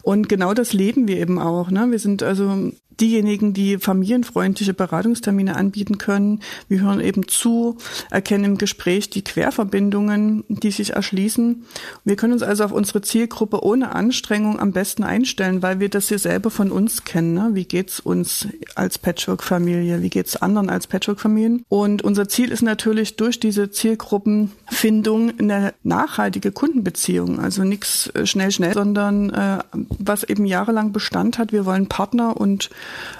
Und 0.04 0.30
genau 0.30 0.54
das 0.54 0.74
leben 0.74 1.08
wir 1.08 1.18
eben 1.18 1.40
auch. 1.40 1.72
Ne? 1.72 1.88
Wir 1.90 2.00
sind 2.00 2.24
also 2.24 2.72
diejenigen, 3.02 3.54
die 3.54 3.78
familienfreundliche 3.78 4.74
Beratungstermine 4.74 5.56
anbieten 5.56 5.98
können. 5.98 6.40
Wir 6.70 6.82
hören 6.82 7.02
eben 7.02 7.28
zu, 7.28 7.78
erkennen 8.10 8.46
im 8.46 8.58
Gespräch 8.58 9.10
die 9.10 9.24
Querverbindungen, 9.24 10.44
die 10.48 10.72
sich 10.72 10.92
erschließen. 10.92 11.66
Wir 12.06 12.16
können 12.16 12.34
uns 12.34 12.44
also 12.44 12.64
auf 12.64 12.72
unsere 12.72 13.02
Zielgruppe 13.02 13.64
ohne 13.64 13.94
Anstrengung 13.96 14.60
am 14.60 14.72
besten 14.72 15.04
einstellen, 15.04 15.62
weil 15.62 15.80
wir 15.80 15.90
das 15.90 16.10
hier 16.10 16.20
selber 16.20 16.52
von 16.52 16.72
uns 16.72 17.04
kennen. 17.04 17.34
Ne? 17.34 17.50
Wie 17.54 17.66
geht's 17.66 18.00
uns 18.00 18.48
als 18.76 19.00
Patchwork-Familie? 19.00 20.02
Wie 20.02 20.10
geht's 20.10 20.36
anderen 20.36 20.70
als 20.70 20.88
Patchwork-Familien? 20.88 21.66
Und 21.68 22.04
unser 22.04 22.30
Ziel 22.30 22.52
ist 22.52 22.62
natürlich 22.62 23.16
durch 23.16 23.40
diese 23.40 23.72
Zielgruppenfindung 23.72 25.40
eine 25.40 25.74
nachhaltige 25.84 26.52
Kundenbeziehung. 26.52 27.40
Also 27.40 27.64
nichts 27.64 28.08
äh, 28.14 28.26
schnell, 28.26 28.52
schnell, 28.52 28.74
sondern 28.74 29.32
äh, 29.32 29.60
was 30.00 30.24
eben 30.24 30.46
jahrelang 30.46 30.92
Bestand 30.92 31.38
hat. 31.38 31.52
Wir 31.52 31.66
wollen 31.66 31.88
Partner 31.88 32.38
und 32.38 32.70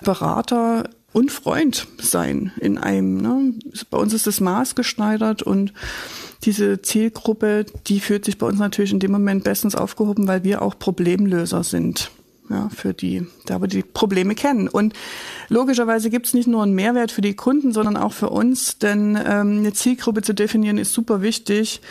Berater 0.04 0.90
und 1.14 1.32
Freund 1.32 1.88
sein 2.00 2.52
in 2.60 2.78
einem. 2.78 3.18
Ne? 3.18 3.54
Bei 3.90 3.98
uns 3.98 4.14
ist 4.14 4.28
das 4.28 4.40
maßgeschneidert 4.40 5.44
und 5.44 5.74
diese 6.44 6.82
Zielgruppe, 6.82 7.66
die 7.88 8.00
fühlt 8.00 8.26
sich 8.26 8.38
bei 8.38 8.48
uns 8.48 8.60
natürlich 8.60 8.94
in 8.94 9.00
dem 9.00 9.12
Moment 9.12 9.44
bestens 9.44 9.76
aufgehoben, 9.76 10.28
weil 10.28 10.44
wir 10.44 10.62
auch 10.62 10.78
Problemlöser 10.80 11.64
sind 11.64 12.12
ja, 12.52 12.70
für 12.70 12.94
die, 12.94 13.26
da 13.46 13.62
wir 13.62 13.68
die 13.68 13.82
Probleme 13.82 14.36
kennen. 14.36 14.68
Und 14.68 14.94
logischerweise 15.50 16.10
gibt 16.10 16.28
es 16.28 16.34
nicht 16.34 16.48
nur 16.48 16.64
einen 16.64 16.74
Mehrwert 16.74 17.12
für 17.12 17.22
die 17.22 17.36
Kunden, 17.36 17.72
sondern 17.72 17.98
auch 17.98 18.14
für 18.14 18.30
uns, 18.30 18.78
denn 18.78 19.16
ähm, 19.16 19.60
eine 19.60 19.74
Zielgruppe 19.74 20.22
zu 20.22 20.34
definieren 20.34 20.78
ist 20.78 20.94
super 20.94 21.22
wichtig. 21.22 21.82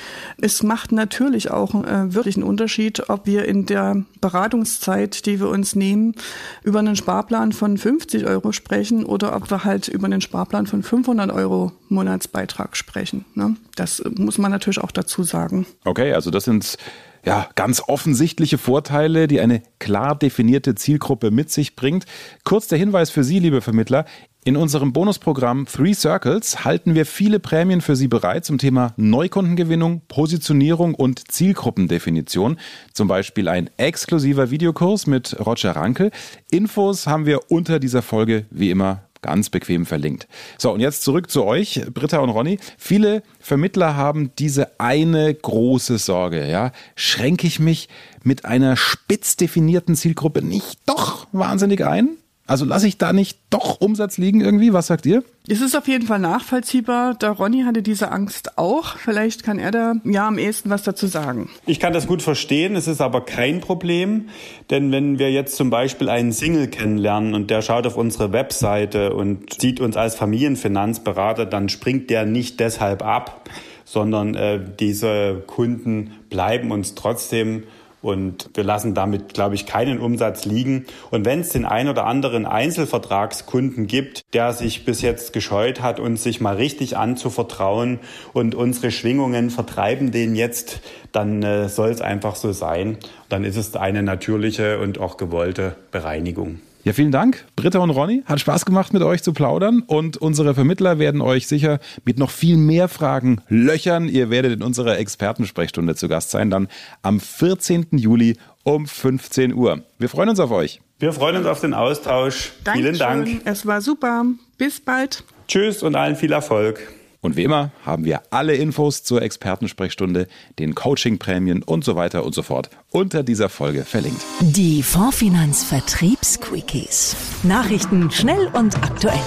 Es 0.41 0.63
macht 0.63 0.93
natürlich 0.93 1.51
auch 1.51 1.75
äh, 1.85 2.15
wirklich 2.15 2.37
einen 2.37 2.45
Unterschied, 2.45 3.09
ob 3.09 3.27
wir 3.27 3.45
in 3.47 3.67
der 3.67 4.05
Beratungszeit, 4.21 5.27
die 5.27 5.41
wir 5.41 5.49
uns 5.49 5.75
nehmen, 5.75 6.15
über 6.63 6.79
einen 6.79 6.97
Sparplan 6.97 7.53
von 7.53 7.79
50 7.79 8.27
Euro 8.27 8.53
sprechen 8.53 9.05
oder 9.05 9.35
ob 9.35 9.51
wir 9.51 9.65
halt 9.65 9.89
über 9.89 10.07
einen 10.07 10.21
Sparplan 10.21 10.67
von 10.67 10.83
500 10.83 11.33
Euro 11.33 11.73
Monatsbeitrag 11.89 12.77
sprechen. 12.77 13.25
Ne? 13.35 13.57
Das 13.77 14.03
muss 14.17 14.39
man 14.39 14.51
natürlich 14.51 14.81
auch 14.81 14.93
dazu 14.93 15.23
sagen. 15.23 15.67
Okay, 15.85 16.13
also 16.13 16.31
das 16.31 16.45
sind 16.45 16.77
ja, 17.25 17.49
ganz 17.55 17.83
offensichtliche 17.87 18.59
Vorteile, 18.59 19.29
die 19.29 19.41
eine 19.41 19.63
klar 19.79 20.15
definierte 20.17 20.75
Zielgruppe 20.75 21.31
mit 21.31 21.51
sich 21.51 21.77
bringt. 21.77 22.05
Kurz 22.45 22.69
der 22.69 22.79
Hinweis 22.79 23.11
für 23.11 23.25
Sie, 23.25 23.39
liebe 23.39 23.61
Vermittler. 23.61 24.05
In 24.43 24.57
unserem 24.57 24.95
Bonusprogramm 24.95 25.67
Three 25.67 25.93
Circles 25.93 26.65
halten 26.65 26.95
wir 26.95 27.05
viele 27.05 27.41
Prämien 27.41 27.83
für 27.83 27.95
Sie 27.95 28.09
bereit 28.09 28.47
zum 28.47 28.57
Thema 28.57 28.95
Neukundengewinnung, 28.97 30.01
Positionierung 30.09 30.95
und 30.95 31.31
Zielgruppendefinition. 31.31 32.59
Zum 32.95 33.07
Beispiel 33.07 33.49
ein 33.49 33.69
exklusiver 33.77 34.51
Videokurs 34.51 35.07
mit 35.07 35.37
Roger 35.45 35.73
Ranke. 35.73 36.11
Infos 36.51 37.07
haben 37.07 37.27
wir 37.27 37.51
unter 37.51 37.79
dieser 37.79 38.01
Folge 38.01 38.47
wie 38.51 38.71
immer 38.71 39.10
Ganz 39.23 39.51
bequem 39.51 39.85
verlinkt. 39.85 40.29
So, 40.57 40.73
und 40.73 40.81
jetzt 40.81 41.03
zurück 41.03 41.31
zu 41.31 41.45
euch, 41.45 41.83
Britta 41.93 42.19
und 42.21 42.31
Ronny. 42.31 42.59
Viele 42.79 43.23
Vermittler 43.39 43.95
haben 43.95 44.31
diese 44.39 44.81
eine 44.81 45.35
große 45.35 45.99
Sorge, 45.99 46.49
ja. 46.49 46.73
Schränke 46.97 47.47
ich 47.47 47.61
mich 47.61 47.89
mit 48.23 48.47
einer 48.47 48.77
spitz 48.77 49.37
definierten 49.37 49.95
Zielgruppe 49.95 50.43
nicht 50.43 50.79
doch 50.87 51.27
wahnsinnig 51.33 51.85
ein? 51.85 52.17
Also 52.51 52.65
lasse 52.65 52.89
ich 52.89 52.99
da 52.99 53.13
nicht 53.13 53.39
doch 53.51 53.81
Umsatz 53.81 54.19
liegen 54.19 54.41
irgendwie? 54.41 54.73
Was 54.73 54.89
sagt 54.89 55.07
ihr? 55.07 55.23
Es 55.47 55.61
ist 55.61 55.77
auf 55.77 55.87
jeden 55.87 56.09
Fall 56.09 56.19
nachvollziehbar. 56.19 57.15
Der 57.15 57.31
Ronny 57.31 57.63
hatte 57.63 57.81
diese 57.81 58.11
Angst 58.11 58.59
auch. 58.59 58.97
Vielleicht 58.97 59.45
kann 59.45 59.61
er 59.61 59.71
da 59.71 59.95
ja 60.03 60.27
am 60.27 60.37
ehesten 60.37 60.69
was 60.69 60.83
dazu 60.83 61.07
sagen. 61.07 61.49
Ich 61.67 61.79
kann 61.79 61.93
das 61.93 62.09
gut 62.09 62.23
verstehen. 62.23 62.75
Es 62.75 62.89
ist 62.89 63.01
aber 63.01 63.25
kein 63.25 63.61
Problem. 63.61 64.31
Denn 64.69 64.91
wenn 64.91 65.21
wir 65.21 65.31
jetzt 65.31 65.55
zum 65.55 65.71
Beispiel 65.71 66.09
einen 66.09 66.33
Single 66.33 66.67
kennenlernen 66.67 67.35
und 67.35 67.51
der 67.51 67.63
schaut 67.63 67.87
auf 67.87 67.97
unsere 67.97 68.33
Webseite 68.33 69.15
und 69.15 69.61
sieht 69.61 69.79
uns 69.79 69.97
als 69.97 70.17
Familienfinanzberater, 70.17 71.47
dann 71.47 71.69
springt 71.69 72.11
der 72.11 72.27
nicht 72.27 72.59
deshalb 72.59 73.05
ab, 73.05 73.49
sondern 73.85 74.35
äh, 74.35 74.59
diese 74.81 75.45
Kunden 75.47 76.17
bleiben 76.31 76.73
uns 76.73 76.97
trotzdem 76.97 77.63
und 78.03 78.51
wir 78.55 78.65
lassen 78.65 78.95
damit, 78.95 79.35
glaube 79.35 79.55
ich, 79.55 79.67
keinen 79.67 80.01
Umsatz 80.01 80.45
liegen. 80.45 80.87
Und 81.11 81.25
wenn 81.25 81.41
es 81.41 81.51
den 81.51 81.65
ein 81.65 81.89
oder 81.89 82.07
anderen 82.07 82.47
Einzelvertragskunden 82.47 83.87
gibt, 83.87 84.23
der 84.33 84.53
sich 84.53 84.85
bis 84.85 85.03
jetzt 85.03 85.33
gescheut 85.33 85.83
hat, 85.83 86.01
uns 86.01 86.23
sich 86.23 86.41
mal 86.41 86.57
richtig 86.57 86.97
anzuvertrauen 86.97 88.01
und 88.33 88.55
unsere 88.55 88.91
Schwingungen 88.91 89.51
vertreiben 89.51 90.13
den 90.13 90.35
jetzt, 90.35 90.81
dann 91.13 91.43
äh, 91.43 91.69
soll 91.69 91.91
es 91.91 92.01
einfach 92.01 92.37
so 92.37 92.53
sein. 92.53 92.97
Dann 93.29 93.45
ist 93.45 93.57
es 93.57 93.77
eine 93.77 94.03
natürliche 94.03 94.81
und 94.81 94.99
auch 94.99 95.17
gewollte 95.17 95.77
Bereinigung. 95.91 96.61
Ja, 96.83 96.95
vielen 96.95 97.13
Dank, 97.13 97.45
Britta 97.57 97.79
und 97.81 97.91
Ronny. 97.91 98.23
Hat 98.25 98.41
Spaß 98.41 98.65
gemacht, 98.65 98.95
mit 98.95 99.03
euch 99.03 99.23
zu 99.23 99.35
plaudern. 99.35 99.83
Und 99.87 100.17
unsere 100.17 100.55
Vermittler 100.55 100.99
werden 100.99 101.21
euch 101.21 101.47
sicher 101.47 101.79
mit 102.05 102.19
noch 102.19 102.31
viel 102.31 102.57
mehr 102.57 102.89
Fragen 102.89 103.43
löchern. 103.49 104.09
Ihr 104.09 104.31
werdet 104.31 104.55
in 104.55 104.63
unserer 104.63 104.99
Expertensprechstunde 104.99 105.95
zu 105.95 106.09
Gast 106.09 106.31
sein, 106.31 106.49
dann 106.49 106.69
am 107.03 107.21
14. 107.21 107.89
Juli 107.93 108.39
um 108.63 108.87
15 108.87 109.53
Uhr. 109.53 109.83
Wir 109.99 110.09
freuen 110.09 110.31
uns 110.31 110.41
auf 110.41 110.51
euch. 110.51 110.81
Wir 110.99 111.13
freuen 111.13 111.37
uns 111.37 111.47
auf 111.47 111.61
den 111.61 111.75
Austausch. 111.75 112.53
Dankeschön. 112.65 112.95
Vielen 112.95 112.99
Dank. 112.99 113.41
Es 113.45 113.67
war 113.67 113.83
super. 113.83 114.25
Bis 114.57 114.81
bald. 114.81 115.25
Tschüss 115.49 115.83
und 115.83 115.97
allen 115.97 116.17
viel 116.17 116.33
Erfolg. 116.33 116.81
Und 117.23 117.37
wie 117.37 117.45
immer 117.45 117.71
haben 117.85 118.05
wir 118.05 118.23
alle 118.31 118.55
Infos 118.55 119.03
zur 119.03 119.21
Expertensprechstunde, 119.21 120.27
den 120.59 120.75
Coachingprämien 120.75 121.63
und 121.63 121.85
so 121.85 121.95
weiter 121.95 122.25
und 122.25 122.35
so 122.35 122.43
fort 122.43 122.71
unter 122.91 123.23
dieser 123.23 123.51
Folge 123.51 123.85
verlinkt. 123.85 124.23
Die 124.41 124.83
Fondsfinanz 124.83 125.65
Vertriebsquickies. 125.65 127.17
Nachrichten 127.43 128.11
schnell 128.11 128.49
und 128.55 128.77
aktuell. 128.83 129.21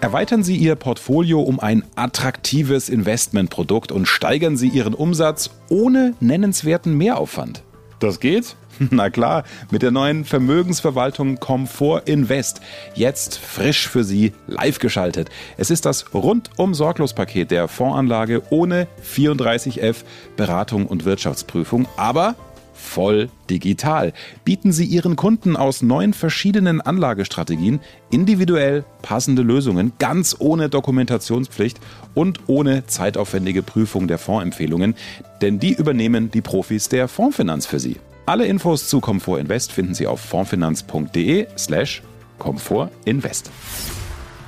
Erweitern 0.00 0.42
Sie 0.42 0.56
Ihr 0.56 0.76
Portfolio 0.76 1.40
um 1.42 1.60
ein 1.60 1.84
attraktives 1.94 2.88
Investmentprodukt 2.88 3.92
und 3.92 4.06
steigern 4.06 4.56
Sie 4.56 4.68
Ihren 4.68 4.94
Umsatz 4.94 5.50
ohne 5.68 6.14
nennenswerten 6.20 6.96
Mehraufwand. 6.96 7.62
Das 8.00 8.18
geht? 8.18 8.56
Na 8.90 9.10
klar, 9.10 9.44
mit 9.70 9.82
der 9.82 9.90
neuen 9.90 10.24
Vermögensverwaltung 10.24 11.38
Comfort 11.38 12.02
Invest. 12.06 12.62
Jetzt 12.94 13.38
frisch 13.38 13.86
für 13.86 14.04
Sie 14.04 14.32
live 14.46 14.78
geschaltet. 14.78 15.28
Es 15.58 15.70
ist 15.70 15.84
das 15.84 16.14
rundum 16.14 16.72
sorglos 16.72 17.12
Paket 17.12 17.50
der 17.50 17.68
Fondsanlage 17.68 18.42
ohne 18.48 18.88
34F 19.04 19.96
Beratung 20.36 20.86
und 20.86 21.04
Wirtschaftsprüfung, 21.04 21.86
aber 21.98 22.36
voll 22.80 23.28
digital. 23.48 24.12
Bieten 24.44 24.72
Sie 24.72 24.84
Ihren 24.84 25.16
Kunden 25.16 25.56
aus 25.56 25.82
neun 25.82 26.14
verschiedenen 26.14 26.80
Anlagestrategien 26.80 27.80
individuell 28.10 28.84
passende 29.02 29.42
Lösungen, 29.42 29.92
ganz 29.98 30.36
ohne 30.38 30.68
Dokumentationspflicht 30.68 31.78
und 32.14 32.40
ohne 32.46 32.86
zeitaufwendige 32.86 33.62
Prüfung 33.62 34.08
der 34.08 34.18
Fondsempfehlungen, 34.18 34.94
denn 35.40 35.58
die 35.58 35.74
übernehmen 35.74 36.30
die 36.30 36.40
Profis 36.40 36.88
der 36.88 37.06
Fondsfinanz 37.06 37.66
für 37.66 37.78
Sie. 37.78 37.96
Alle 38.26 38.46
Infos 38.46 38.88
zu 38.88 39.00
Comfort 39.00 39.38
Invest 39.38 39.72
finden 39.72 39.94
Sie 39.94 40.06
auf 40.06 40.20
fondsfinanz.de 40.20 41.46
slash 41.58 42.02
Comfort 42.38 42.90
Invest. 43.04 43.50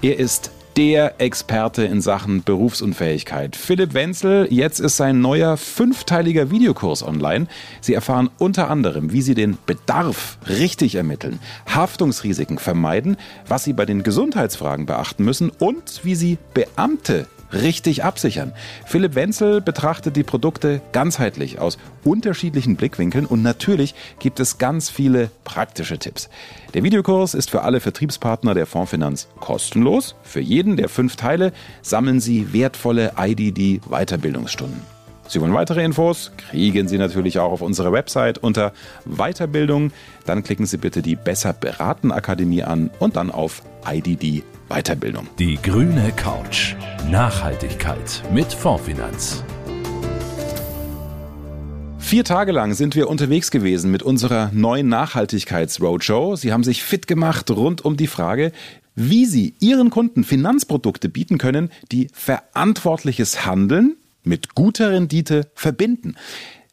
Er 0.03 0.19
ist 0.19 0.51
der 0.77 1.21
Experte 1.21 1.85
in 1.85 2.01
Sachen 2.01 2.43
Berufsunfähigkeit. 2.43 3.57
Philipp 3.57 3.95
Wenzel, 3.95 4.49
jetzt 4.51 4.81
ist 4.81 4.97
sein 4.97 5.21
neuer 5.21 5.57
fünfteiliger 5.57 6.51
Videokurs 6.51 7.03
online. 7.03 7.47
Sie 7.81 7.95
erfahren 7.95 8.31
unter 8.39 8.71
anderem, 8.71 9.13
wie 9.13 9.23
Sie 9.23 9.35
den 9.35 9.59
Bedarf 9.67 10.39
richtig 10.49 10.95
ermitteln, 10.95 11.41
Haftungsrisiken 11.67 12.59
vermeiden, 12.59 13.17
was 13.47 13.65
Sie 13.65 13.73
bei 13.73 13.85
den 13.85 14.03
Gesundheitsfragen 14.03 14.87
beachten 14.87 15.25
müssen 15.25 15.51
und 15.51 16.01
wie 16.05 16.15
Sie 16.15 16.39
Beamte 16.55 17.27
richtig 17.53 18.05
absichern. 18.05 18.53
Philipp 18.87 19.15
Wenzel 19.15 19.61
betrachtet 19.61 20.17
die 20.17 20.23
Produkte 20.23 20.81
ganzheitlich 20.93 21.59
aus 21.59 21.79
unterschiedlichen 22.05 22.77
Blickwinkeln 22.77 23.27
und 23.27 23.43
natürlich 23.43 23.95
gibt 24.19 24.41
es 24.41 24.59
ganz 24.59 24.91
viele 24.91 25.31
praktische 25.45 25.99
Tipps. 25.99 26.29
Der 26.75 26.83
Videokurs 26.83 27.35
ist 27.35 27.51
für 27.51 27.63
alle 27.63 27.81
Vertriebspartner 27.81 28.55
der 28.55 28.67
Fondsfinanz 28.67 29.29
kostenlos. 29.41 30.15
Für 30.23 30.41
jeden 30.41 30.77
der 30.77 30.89
fünf 30.89 31.17
Teile 31.17 31.53
sammeln 31.83 32.21
Sie 32.21 32.53
wertvolle 32.53 33.13
IDD-Weiterbildungsstunden. 33.17 34.81
Sie 35.29 35.41
wollen 35.41 35.55
weitere 35.55 35.85
Infos? 35.85 36.33
Kriegen 36.37 36.89
Sie 36.89 36.99
natürlich 36.99 37.39
auch 37.39 37.53
auf 37.53 37.63
unserer 37.63 37.93
Website 37.93 38.39
unter 38.39 38.73
Weiterbildung. 39.07 39.93
Dann 40.27 40.43
klicken 40.43 40.67
Sie 40.67 40.77
bitte 40.77 41.01
die 41.01 41.17
Besser 41.17 41.53
beraten 41.53 42.13
Akademie 42.13 42.65
an 42.65 42.91
und 42.99 43.17
dann 43.17 43.31
auf 43.31 43.63
IDD 43.87 44.43
Weiterbildung. 44.73 45.27
Die 45.39 45.59
grüne 45.63 46.13
Couch. 46.13 46.77
Nachhaltigkeit 47.11 48.23
mit 48.33 48.55
Fondsfinanz. 48.55 49.45
Vier 51.99 52.25
Tage 52.25 52.53
lang 52.53 52.73
sind 52.73 52.97
wir 52.97 53.11
unterwegs 53.11 53.51
gewesen 53.51 53.91
mit 53.91 54.03
unserer 54.03 54.51
neuen 54.55 54.89
Nachhaltigkeits-Roadshow. 54.89 56.37
Sie 56.37 56.55
haben 56.55 56.65
sich 56.65 56.83
fit 56.83 57.07
gemacht 57.07 57.51
rund 57.51 57.85
um 57.85 57.99
die 57.99 58.07
Frage, 58.07 58.53
wie 58.95 59.27
Sie 59.27 59.55
Ihren 59.61 59.91
Kunden 59.91 60.25
Finanzprodukte 60.25 61.11
bieten 61.11 61.37
können, 61.37 61.71
die 61.91 62.09
verantwortliches 62.15 63.45
Handeln 63.45 63.97
mit 64.25 64.55
guter 64.55 64.91
Rendite 64.91 65.51
verbinden. 65.55 66.15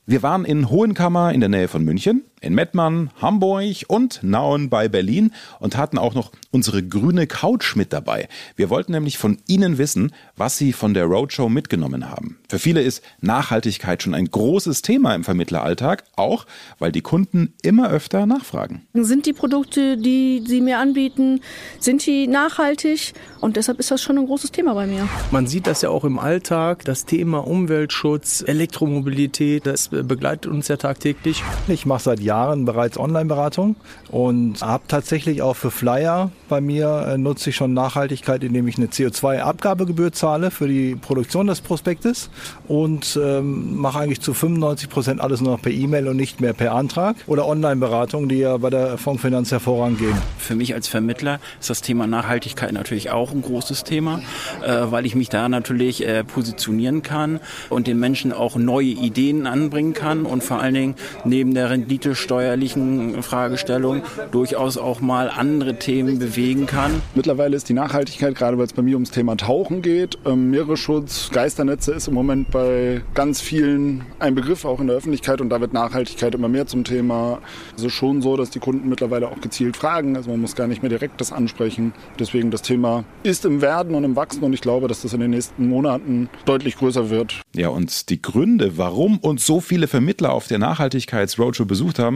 Wir 0.06 0.24
waren 0.24 0.46
in 0.46 0.70
Hohenkammer 0.70 1.34
in 1.34 1.39
der 1.39 1.50
Nähe 1.50 1.68
von 1.68 1.84
München, 1.84 2.24
in 2.41 2.53
Mettmann, 2.55 3.10
Hamburg 3.22 3.84
und 3.88 4.19
Nauen 4.24 4.69
bei 4.69 4.88
Berlin 4.88 5.31
und 5.60 5.77
hatten 5.77 5.98
auch 5.98 6.13
noch 6.13 6.31
unsere 6.51 6.81
grüne 6.84 7.27
Couch 7.27 7.75
mit 7.75 7.93
dabei. 7.93 8.27
Wir 8.55 8.69
wollten 8.69 8.93
nämlich 8.93 9.17
von 9.17 9.38
Ihnen 9.48 9.77
wissen, 9.77 10.13
was 10.36 10.58
Sie 10.58 10.74
von 10.74 10.93
der 10.93 11.05
Roadshow 11.05 11.50
mitgenommen 11.50 12.10
haben. 12.10 12.38
Für 12.50 12.60
viele 12.60 12.81
ist 12.81 13.03
Nachhaltigkeit 13.22 14.01
schon 14.01 14.13
ein 14.13 14.25
großes 14.25 14.81
Thema 14.81 15.13
im 15.15 15.24
Vermittleralltag, 15.24 16.03
auch 16.15 16.46
weil 16.79 16.91
die 16.91 17.01
Kunden 17.01 17.53
immer 17.62 17.89
öfter 17.89 18.25
nachfragen. 18.25 18.88
Sind 18.93 19.25
die 19.25 19.34
Produkte, 19.34 19.98
die 19.98 20.43
Sie 20.46 20.62
mir 20.62 20.79
anbieten, 20.79 21.41
sind 21.79 22.05
die 22.05 22.27
nachhaltig? 22.27 23.13
Und 23.41 23.55
deshalb 23.58 23.79
ist 23.79 23.91
das 23.91 24.01
schon 24.01 24.17
ein 24.17 24.25
großes 24.25 24.51
Thema 24.51 24.74
bei 24.74 24.88
mir. 24.88 25.08
Man 25.31 25.48
sieht 25.48 25.67
das 25.67 25.81
ja 25.81 25.89
auch 25.89 26.03
im 26.03 26.19
Alltag, 26.19 26.86
das 26.86 27.05
Thema 27.05 27.46
Umweltschutz, 27.46 28.43
Elektromobilität, 28.46 29.65
das 29.65 29.89
begleitet 29.89 30.48
uns 30.48 30.67
ja 30.67 30.77
tagtäglich. 30.77 31.43
Ich 31.67 31.86
mache 31.86 32.03
seit 32.03 32.19
Jahren 32.19 32.28
bereits 32.65 32.98
Online-Beratung 32.98 33.75
und 34.12 34.62
habe 34.62 34.83
tatsächlich 34.88 35.41
auch 35.41 35.55
für 35.55 35.71
Flyer 35.71 36.31
bei 36.48 36.62
mir 36.62 37.07
äh, 37.07 37.17
nutze 37.17 37.51
ich 37.51 37.55
schon 37.55 37.74
Nachhaltigkeit, 37.74 38.43
indem 38.43 38.67
ich 38.67 38.77
eine 38.77 38.88
CO2-Abgabegebühr 38.88 40.12
zahle 40.12 40.51
für 40.51 40.67
die 40.67 40.96
Produktion 40.96 41.48
des 41.48 41.61
Prospektes 41.61 42.29
und 42.68 43.20
ähm, 43.22 43.77
mache 43.77 44.00
eigentlich 44.00 44.22
zu 44.22 44.33
95 44.33 44.89
Prozent 44.89 45.22
alles 45.22 45.42
nur 45.42 45.53
noch 45.53 45.61
per 45.61 45.72
E-Mail 45.72 46.07
und 46.07 46.18
nicht 46.18 46.42
mehr 46.42 46.53
per 46.53 46.74
Antrag 46.74 47.15
oder 47.27 47.48
Online-Beratung, 47.48 48.29
die 48.29 48.37
ja 48.37 48.57
bei 48.57 48.70
der 48.70 48.98
Fondsfinanz 48.98 49.51
hervorragend 49.51 50.00
gehen. 50.00 50.18
Für 50.37 50.55
mich 50.55 50.74
als 50.74 50.87
Vermittler 50.87 51.39
ist 51.59 51.70
das 51.70 51.81
Thema 51.81 52.07
Nachhaltigkeit 52.07 52.72
natürlich 52.72 53.11
auch 53.11 53.31
ein 53.31 53.42
großes 53.42 53.83
Thema, 53.83 54.22
äh, 54.63 54.85
weil 54.89 55.05
ich 55.05 55.15
mich 55.15 55.29
da 55.29 55.50
natürlich 55.50 56.05
äh, 56.05 56.24
positionieren 56.24 57.03
kann 57.03 57.39
und 57.70 57.87
den 57.87 58.00
Menschen 58.00 58.33
auch 58.33 58.55
neue 58.55 58.87
Ideen 58.87 59.48
anbringen 59.48 59.94
kann 59.94 60.25
und 60.25 60.44
vor 60.44 60.59
allen 60.59 60.74
Dingen 60.74 60.96
neben 61.25 61.53
der 61.53 61.70
renditesteuerlichen 62.20 63.24
Fragestellung 63.24 64.03
durchaus 64.32 64.77
auch 64.77 65.01
mal 65.01 65.29
andere 65.29 65.77
Themen 65.79 66.20
bewegen 66.20 66.66
kann. 66.66 67.01
Mittlerweile 67.16 67.55
ist 67.55 67.70
die 67.70 67.74
Nachhaltigkeit, 67.74 68.36
gerade 68.36 68.58
weil 68.58 68.66
es 68.66 68.74
bei 68.74 68.82
mir 68.82 68.96
ums 68.96 69.12
Thema 69.12 69.38
Tauchen 69.38 69.82
geht, 69.82 70.18
ähm, 70.25 70.51
Meeresschutz, 70.51 71.29
Geisternetze 71.32 71.94
ist 71.94 72.08
im 72.08 72.14
Moment 72.14 72.51
bei 72.51 73.01
ganz 73.14 73.42
vielen 73.42 74.05
ein 74.20 74.36
Begriff, 74.36 74.66
auch 74.66 74.79
in 74.79 74.88
der 74.88 74.98
Öffentlichkeit 74.98 75.42
und 75.42 75.50
da 75.50 75.62
wird 75.62 75.74
Nachhaltigkeit 75.74 76.36
immer 76.36 76.50
mehr 76.50 76.68
zum 76.68 76.84
Thema. 76.84 77.40
Es 77.75 77.84
ist 77.84 77.94
schon 77.94 78.22
so, 78.22 78.38
dass 78.38 78.50
die 78.50 78.60
Kunden 78.60 78.90
mittlerweile 78.90 79.27
auch 79.29 79.40
gezielt 79.42 79.77
fragen, 79.77 80.16
also 80.16 80.29
man 80.29 80.42
muss 80.42 80.55
gar 80.55 80.68
nicht 80.68 80.82
mehr 80.82 80.90
direkt 80.90 81.22
das 81.22 81.32
ansprechen. 81.32 81.94
Deswegen 82.20 82.51
das 82.51 82.62
Thema 82.62 83.03
ist 83.24 83.46
im 83.46 83.62
Werden 83.62 83.96
und 83.96 84.03
im 84.03 84.16
Wachsen 84.16 84.44
und 84.44 84.53
ich 84.53 84.62
glaube, 84.62 84.88
dass 84.88 85.01
das 85.01 85.14
in 85.14 85.20
den 85.20 85.32
nächsten 85.32 85.68
Monaten 85.68 86.29
deutlich 86.46 86.77
größer 86.77 87.10
wird. 87.10 87.42
Ja, 87.55 87.70
und 87.70 88.10
die 88.10 88.22
Gründe, 88.22 88.77
warum 88.77 89.18
uns 89.20 89.46
so 89.46 89.60
viele 89.62 89.88
Vermittler 89.88 90.32
auf 90.32 90.48
der 90.48 90.60
Nachhaltigkeits-Roadshow 90.60 91.66
besucht 91.66 92.00
haben, 92.00 92.08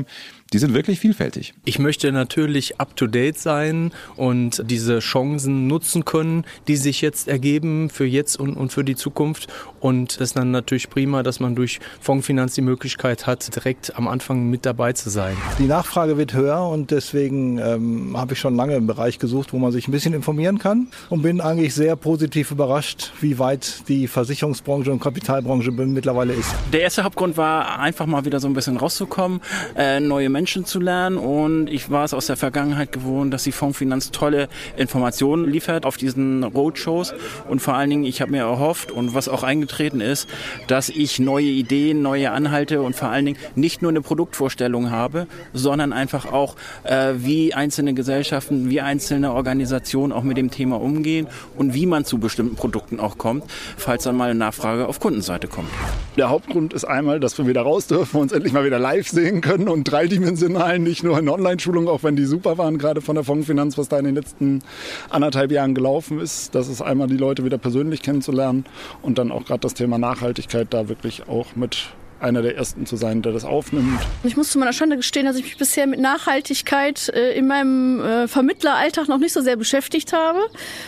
die 0.53 0.59
sind 0.59 0.75
wirklich 0.75 0.99
vielfältig. 0.99 1.55
Ich 1.65 1.79
möchte 1.79 2.11
natürlich 2.11 2.79
up-to-date 2.79 3.39
sein 3.39 3.91
und 4.15 4.61
diese 4.69 4.99
Chancen 4.99 5.67
nutzen 5.67 6.05
können, 6.05 6.45
die 6.67 6.75
sich 6.75 7.01
jetzt 7.01 7.27
ergeben 7.27 7.89
für 7.89 8.05
jetzt 8.05 8.39
und, 8.39 8.55
und 8.55 8.71
für 8.71 8.83
die 8.83 8.95
Zukunft. 8.95 9.47
Und 9.79 10.15
das 10.15 10.29
ist 10.29 10.37
dann 10.37 10.51
natürlich 10.51 10.89
prima, 10.89 11.23
dass 11.23 11.39
man 11.39 11.55
durch 11.55 11.79
Fondsfinanz 11.99 12.53
die 12.53 12.61
Möglichkeit 12.61 13.25
hat, 13.25 13.55
direkt 13.55 13.97
am 13.97 14.07
Anfang 14.07 14.49
mit 14.49 14.65
dabei 14.65 14.93
zu 14.93 15.09
sein. 15.09 15.35
Die 15.57 15.65
Nachfrage 15.65 16.17
wird 16.17 16.33
höher 16.33 16.67
und 16.67 16.91
deswegen 16.91 17.57
ähm, 17.57 18.15
habe 18.15 18.33
ich 18.33 18.39
schon 18.39 18.55
lange 18.55 18.75
einen 18.75 18.87
Bereich 18.87 19.17
gesucht, 19.17 19.53
wo 19.53 19.57
man 19.57 19.71
sich 19.71 19.87
ein 19.87 19.91
bisschen 19.91 20.13
informieren 20.13 20.59
kann 20.59 20.87
und 21.09 21.23
bin 21.23 21.41
eigentlich 21.41 21.73
sehr 21.73 21.95
positiv 21.95 22.51
überrascht, 22.51 23.11
wie 23.21 23.39
weit 23.39 23.89
die 23.89 24.07
Versicherungsbranche 24.07 24.91
und 24.91 24.99
Kapitalbranche 24.99 25.71
mittlerweile 25.71 26.33
ist. 26.33 26.53
Der 26.71 26.81
erste 26.81 27.03
Hauptgrund 27.03 27.37
war 27.37 27.79
einfach 27.79 28.05
mal 28.05 28.23
wieder 28.23 28.39
so 28.39 28.47
ein 28.47 28.53
bisschen 28.53 28.77
rauszukommen, 28.77 29.41
äh, 29.83 29.99
neue 29.99 30.29
Menschen 30.29 30.63
zu 30.65 30.79
lernen 30.79 31.17
und 31.17 31.69
ich 31.69 31.91
war 31.91 32.05
es 32.05 32.13
aus 32.13 32.27
der 32.27 32.37
Vergangenheit 32.37 32.93
gewohnt, 32.93 33.33
dass 33.33 33.43
die 33.43 33.51
Fondsfinanz 33.51 34.11
tolle 34.11 34.47
Informationen 34.77 35.45
liefert 35.49 35.85
auf 35.85 35.97
diesen 35.97 36.43
Roadshows 36.45 37.13
und 37.49 37.61
vor 37.61 37.73
allen 37.73 37.89
Dingen, 37.89 38.05
ich 38.05 38.21
habe 38.21 38.31
mir 38.31 38.43
erhofft 38.43 38.93
und 38.93 39.13
was 39.13 39.27
auch 39.27 39.43
eingetreten 39.43 39.99
ist, 39.99 40.29
dass 40.67 40.87
ich 40.87 41.19
neue 41.19 41.47
Ideen, 41.47 42.01
neue 42.01 42.31
Anhalte 42.31 42.81
und 42.81 42.95
vor 42.95 43.09
allen 43.09 43.25
Dingen 43.25 43.37
nicht 43.55 43.81
nur 43.81 43.91
eine 43.91 43.99
Produktvorstellung 43.99 44.89
habe, 44.89 45.27
sondern 45.51 45.91
einfach 45.91 46.31
auch, 46.31 46.55
äh, 46.83 47.15
wie 47.17 47.53
einzelne 47.53 47.93
Gesellschaften, 47.93 48.69
wie 48.69 48.79
einzelne 48.79 49.33
Organisationen 49.33 50.13
auch 50.13 50.23
mit 50.23 50.37
dem 50.37 50.49
Thema 50.49 50.79
umgehen 50.79 51.27
und 51.57 51.73
wie 51.73 51.87
man 51.87 52.05
zu 52.05 52.19
bestimmten 52.19 52.55
Produkten 52.55 53.01
auch 53.01 53.17
kommt, 53.17 53.43
falls 53.75 54.03
dann 54.03 54.15
mal 54.15 54.29
eine 54.29 54.39
Nachfrage 54.39 54.87
auf 54.87 55.01
Kundenseite 55.01 55.49
kommt. 55.49 55.69
Der 56.15 56.29
Hauptgrund 56.29 56.73
ist 56.73 56.85
einmal, 56.85 57.19
dass 57.19 57.37
wir 57.37 57.47
wieder 57.47 57.63
raus 57.63 57.87
dürfen, 57.87 58.21
uns 58.21 58.31
endlich 58.31 58.53
mal 58.53 58.63
wieder 58.63 58.79
live 58.79 59.09
sehen 59.09 59.41
können 59.41 59.72
und 59.73 59.83
dreidimensional, 59.83 60.79
nicht 60.79 61.03
nur 61.03 61.19
in 61.19 61.27
Online-Schulungen, 61.27 61.89
auch 61.89 62.03
wenn 62.03 62.15
die 62.15 62.25
super 62.25 62.57
waren, 62.57 62.77
gerade 62.77 63.01
von 63.01 63.15
der 63.15 63.23
Fondsfinanz, 63.23 63.77
was 63.77 63.89
da 63.89 63.99
in 63.99 64.05
den 64.05 64.15
letzten 64.15 64.61
anderthalb 65.09 65.51
Jahren 65.51 65.75
gelaufen 65.75 66.19
ist. 66.19 66.55
Das 66.55 66.67
ist 66.69 66.81
einmal 66.81 67.07
die 67.07 67.17
Leute 67.17 67.43
wieder 67.43 67.57
persönlich 67.57 68.01
kennenzulernen 68.01 68.65
und 69.01 69.17
dann 69.17 69.31
auch 69.31 69.45
gerade 69.45 69.61
das 69.61 69.73
Thema 69.73 69.97
Nachhaltigkeit 69.97 70.67
da 70.69 70.87
wirklich 70.87 71.27
auch 71.27 71.55
mit 71.55 71.89
einer 72.23 72.41
der 72.41 72.55
ersten 72.55 72.85
zu 72.85 72.95
sein, 72.95 73.21
der 73.21 73.33
das 73.33 73.43
aufnimmt. 73.43 73.99
Ich 74.23 74.37
muss 74.37 74.49
zu 74.49 74.59
meiner 74.59 74.73
Schande 74.73 74.95
gestehen, 74.95 75.25
dass 75.25 75.35
ich 75.35 75.43
mich 75.43 75.57
bisher 75.57 75.87
mit 75.87 75.99
Nachhaltigkeit 75.99 77.09
äh, 77.09 77.33
in 77.33 77.47
meinem 77.47 77.99
äh, 77.99 78.27
Vermittleralltag 78.27 79.07
noch 79.07 79.17
nicht 79.17 79.33
so 79.33 79.41
sehr 79.41 79.57
beschäftigt 79.57 80.13
habe. 80.13 80.39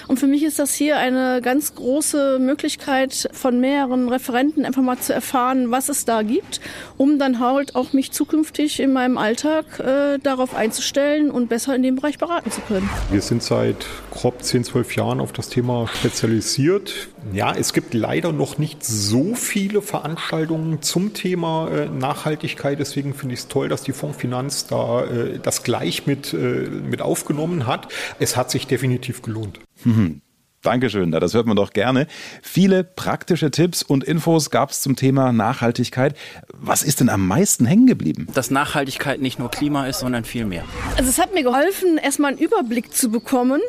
Und 0.07 0.19
für 0.19 0.27
mich 0.27 0.43
ist 0.43 0.59
das 0.59 0.73
hier 0.73 0.97
eine 0.97 1.41
ganz 1.41 1.75
große 1.75 2.39
Möglichkeit, 2.39 3.29
von 3.33 3.59
mehreren 3.59 4.09
Referenten 4.09 4.65
einfach 4.65 4.81
mal 4.81 4.97
zu 4.97 5.13
erfahren, 5.13 5.71
was 5.71 5.89
es 5.89 6.05
da 6.05 6.21
gibt, 6.21 6.61
um 6.97 7.19
dann 7.19 7.39
halt 7.39 7.75
auch 7.75 7.93
mich 7.93 8.11
zukünftig 8.11 8.79
in 8.79 8.93
meinem 8.93 9.17
Alltag 9.17 9.79
äh, 9.79 10.17
darauf 10.19 10.55
einzustellen 10.55 11.29
und 11.29 11.49
besser 11.49 11.75
in 11.75 11.83
dem 11.83 11.95
Bereich 11.95 12.17
beraten 12.17 12.51
zu 12.51 12.61
können. 12.61 12.89
Wir 13.11 13.21
sind 13.21 13.43
seit 13.43 13.85
grob 14.11 14.41
10, 14.41 14.63
12 14.63 14.95
Jahren 14.95 15.19
auf 15.19 15.33
das 15.33 15.49
Thema 15.49 15.87
spezialisiert. 15.87 17.09
Ja, 17.33 17.53
es 17.53 17.73
gibt 17.73 17.93
leider 17.93 18.31
noch 18.31 18.57
nicht 18.57 18.83
so 18.83 19.35
viele 19.35 19.81
Veranstaltungen 19.81 20.81
zum 20.81 21.13
Thema 21.13 21.69
äh, 21.69 21.89
Nachhaltigkeit. 21.89 22.79
Deswegen 22.79 23.13
finde 23.13 23.33
ich 23.33 23.41
es 23.41 23.47
toll, 23.47 23.67
dass 23.67 23.83
die 23.83 23.93
Fondsfinanz 23.93 24.67
da 24.67 25.05
äh, 25.05 25.39
das 25.39 25.63
gleich 25.63 26.05
mit, 26.05 26.33
äh, 26.33 26.37
mit 26.37 27.01
aufgenommen 27.01 27.65
hat. 27.65 27.91
Es 28.19 28.37
hat 28.37 28.51
sich 28.51 28.67
definitiv 28.67 29.21
gelohnt. 29.21 29.59
Mhm. 29.83 30.21
Dankeschön, 30.65 31.11
das 31.11 31.35
hört 31.35 31.45
man 31.45 31.55
doch 31.55 31.73
gerne. 31.73 32.07
Viele 32.41 32.83
praktische 32.83 33.51
Tipps 33.51 33.83
und 33.83 34.03
Infos 34.03 34.49
gab 34.49 34.71
es 34.71 34.81
zum 34.81 34.95
Thema 34.95 35.31
Nachhaltigkeit. 35.31 36.15
Was 36.53 36.81
ist 36.81 37.01
denn 37.01 37.09
am 37.09 37.27
meisten 37.27 37.65
hängen 37.65 37.85
geblieben? 37.85 38.27
Dass 38.33 38.49
Nachhaltigkeit 38.49 39.21
nicht 39.21 39.37
nur 39.37 39.51
Klima 39.51 39.85
ist, 39.85 39.99
sondern 39.99 40.25
viel 40.25 40.45
mehr. 40.45 40.63
Also 40.97 41.09
es 41.09 41.19
hat 41.19 41.35
mir 41.35 41.43
geholfen, 41.43 41.99
erstmal 41.99 42.31
einen 42.31 42.39
Überblick 42.39 42.93
zu 42.93 43.09
bekommen, 43.09 43.61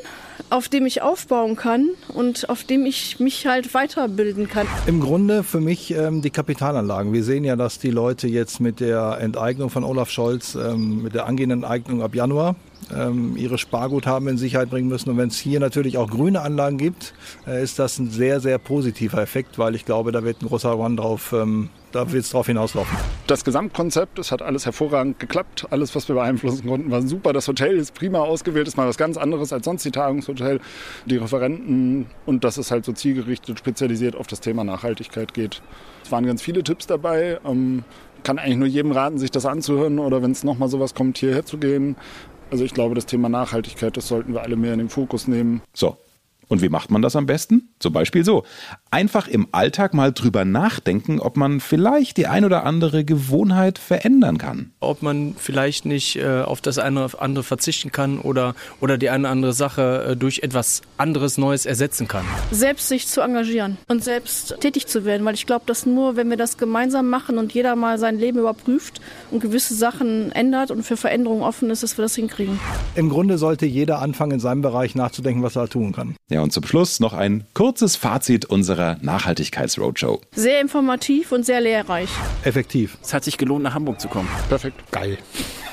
auf 0.48 0.70
dem 0.70 0.86
ich 0.86 1.02
aufbauen 1.02 1.56
kann 1.56 1.90
und 2.14 2.48
auf 2.48 2.64
dem 2.64 2.86
ich 2.86 3.20
mich 3.20 3.46
halt 3.46 3.74
weiterbilden 3.74 4.48
kann. 4.48 4.66
Im 4.86 5.00
Grunde 5.00 5.42
für 5.42 5.60
mich 5.60 5.92
ähm, 5.92 6.22
die 6.22 6.30
Kapitalanlagen. 6.30 7.12
Wir 7.12 7.24
sehen 7.24 7.44
ja, 7.44 7.56
dass 7.56 7.78
die 7.78 7.90
Leute 7.90 8.26
jetzt 8.26 8.60
mit 8.60 8.80
der 8.80 9.18
Enteignung 9.20 9.68
von 9.68 9.84
Olaf 9.84 10.08
Scholz, 10.10 10.54
ähm, 10.54 11.02
mit 11.02 11.14
der 11.14 11.26
angehenden 11.26 11.62
Enteignung 11.62 12.02
ab 12.02 12.14
Januar, 12.14 12.56
ähm, 12.94 13.36
ihre 13.36 13.58
Sparguthaben 13.58 14.28
in 14.28 14.38
Sicherheit 14.38 14.70
bringen 14.70 14.88
müssen. 14.88 15.10
Und 15.10 15.16
wenn 15.16 15.28
es 15.28 15.38
hier 15.38 15.60
natürlich 15.60 15.98
auch 15.98 16.10
grüne 16.10 16.40
Anlagen 16.42 16.78
gibt, 16.78 17.14
äh, 17.46 17.62
ist 17.62 17.78
das 17.78 17.98
ein 17.98 18.10
sehr, 18.10 18.40
sehr 18.40 18.58
positiver 18.58 19.20
Effekt, 19.20 19.58
weil 19.58 19.74
ich 19.74 19.84
glaube, 19.84 20.12
da 20.12 20.24
wird 20.24 20.42
ein 20.42 20.48
großer 20.48 20.70
Run 20.70 20.96
drauf, 20.96 21.32
ähm, 21.32 21.70
da 21.92 22.12
wird 22.12 22.24
es 22.24 22.30
drauf 22.30 22.46
hinauslaufen. 22.46 22.96
Das 23.26 23.44
Gesamtkonzept, 23.44 24.18
es 24.18 24.30
hat 24.30 24.42
alles 24.42 24.66
hervorragend 24.66 25.18
geklappt. 25.18 25.66
Alles, 25.70 25.94
was 25.94 26.08
wir 26.08 26.14
beeinflussen 26.14 26.66
konnten, 26.66 26.90
war 26.90 27.02
super. 27.02 27.32
Das 27.32 27.48
Hotel 27.48 27.76
ist 27.76 27.94
prima 27.94 28.20
ausgewählt, 28.20 28.68
ist 28.68 28.76
mal 28.76 28.86
was 28.86 28.98
ganz 28.98 29.16
anderes 29.16 29.52
als 29.52 29.64
sonst 29.64 29.84
die 29.84 29.90
Tagungshotel. 29.90 30.60
Die 31.06 31.16
Referenten 31.16 32.06
und 32.26 32.44
dass 32.44 32.58
es 32.58 32.70
halt 32.70 32.84
so 32.84 32.92
zielgerichtet, 32.92 33.58
spezialisiert 33.58 34.14
auf 34.14 34.26
das 34.26 34.40
Thema 34.40 34.64
Nachhaltigkeit 34.64 35.34
geht. 35.34 35.62
Es 36.04 36.12
waren 36.12 36.26
ganz 36.26 36.42
viele 36.42 36.62
Tipps 36.62 36.86
dabei. 36.86 37.40
Ähm, 37.44 37.84
kann 38.26 38.38
eigentlich 38.40 38.56
nur 38.56 38.68
jedem 38.68 38.90
raten, 38.90 39.18
sich 39.18 39.30
das 39.30 39.46
anzuhören 39.46 40.00
oder 40.00 40.20
wenn 40.20 40.32
es 40.32 40.42
nochmal 40.42 40.68
sowas 40.68 40.94
kommt, 40.94 41.16
hierher 41.18 41.44
zu 41.44 41.58
gehen. 41.58 41.94
Also 42.50 42.64
ich 42.64 42.74
glaube, 42.74 42.94
das 42.94 43.06
Thema 43.06 43.28
Nachhaltigkeit, 43.28 43.96
das 43.96 44.08
sollten 44.08 44.32
wir 44.32 44.42
alle 44.42 44.56
mehr 44.56 44.72
in 44.72 44.78
den 44.78 44.88
Fokus 44.88 45.26
nehmen. 45.26 45.62
So, 45.72 45.96
und 46.48 46.62
wie 46.62 46.68
macht 46.68 46.90
man 46.90 47.02
das 47.02 47.16
am 47.16 47.26
besten? 47.26 47.70
Zum 47.78 47.92
Beispiel 47.92 48.24
so. 48.24 48.44
Einfach 48.90 49.28
im 49.28 49.48
Alltag 49.52 49.92
mal 49.92 50.12
drüber 50.12 50.46
nachdenken, 50.46 51.20
ob 51.20 51.36
man 51.36 51.60
vielleicht 51.60 52.16
die 52.16 52.26
ein 52.26 52.44
oder 52.46 52.64
andere 52.64 53.04
Gewohnheit 53.04 53.78
verändern 53.78 54.38
kann. 54.38 54.70
Ob 54.80 55.02
man 55.02 55.34
vielleicht 55.36 55.84
nicht 55.84 56.16
äh, 56.16 56.40
auf 56.40 56.62
das 56.62 56.78
eine 56.78 57.04
oder 57.04 57.20
andere 57.20 57.44
verzichten 57.44 57.92
kann 57.92 58.18
oder, 58.18 58.54
oder 58.80 58.96
die 58.96 59.10
eine 59.10 59.24
oder 59.24 59.30
andere 59.30 59.52
Sache 59.52 60.06
äh, 60.10 60.16
durch 60.16 60.38
etwas 60.38 60.80
anderes 60.96 61.36
Neues 61.36 61.66
ersetzen 61.66 62.08
kann. 62.08 62.24
Selbst 62.50 62.88
sich 62.88 63.08
zu 63.08 63.20
engagieren 63.20 63.76
und 63.88 64.02
selbst 64.02 64.56
tätig 64.60 64.86
zu 64.86 65.04
werden, 65.04 65.26
weil 65.26 65.34
ich 65.34 65.44
glaube, 65.44 65.66
dass 65.66 65.84
nur, 65.84 66.16
wenn 66.16 66.30
wir 66.30 66.38
das 66.38 66.56
gemeinsam 66.56 67.10
machen 67.10 67.36
und 67.36 67.52
jeder 67.52 67.76
mal 67.76 67.98
sein 67.98 68.18
Leben 68.18 68.38
überprüft 68.38 69.02
und 69.30 69.40
gewisse 69.40 69.74
Sachen 69.74 70.32
ändert 70.32 70.70
und 70.70 70.82
für 70.82 70.96
Veränderungen 70.96 71.42
offen 71.42 71.68
ist, 71.68 71.82
dass 71.82 71.98
wir 71.98 72.02
das 72.02 72.14
hinkriegen. 72.14 72.58
Im 72.94 73.10
Grunde 73.10 73.36
sollte 73.36 73.66
jeder 73.66 74.00
anfangen, 74.00 74.32
in 74.32 74.40
seinem 74.40 74.62
Bereich 74.62 74.94
nachzudenken, 74.94 75.42
was 75.42 75.56
er 75.56 75.68
tun 75.68 75.92
kann. 75.92 76.16
Ja, 76.30 76.40
und 76.40 76.52
zum 76.52 76.64
Schluss 76.64 77.00
noch 77.00 77.12
ein 77.12 77.44
kurzes 77.66 77.96
Fazit 77.96 78.44
unserer 78.44 78.96
Nachhaltigkeitsroadshow. 79.02 80.20
Sehr 80.36 80.60
informativ 80.60 81.32
und 81.32 81.44
sehr 81.44 81.60
lehrreich. 81.60 82.08
Effektiv. 82.44 82.96
Es 83.02 83.12
hat 83.12 83.24
sich 83.24 83.38
gelohnt, 83.38 83.64
nach 83.64 83.74
Hamburg 83.74 84.00
zu 84.00 84.06
kommen. 84.06 84.28
Perfekt. 84.48 84.80
Geil. 84.92 85.18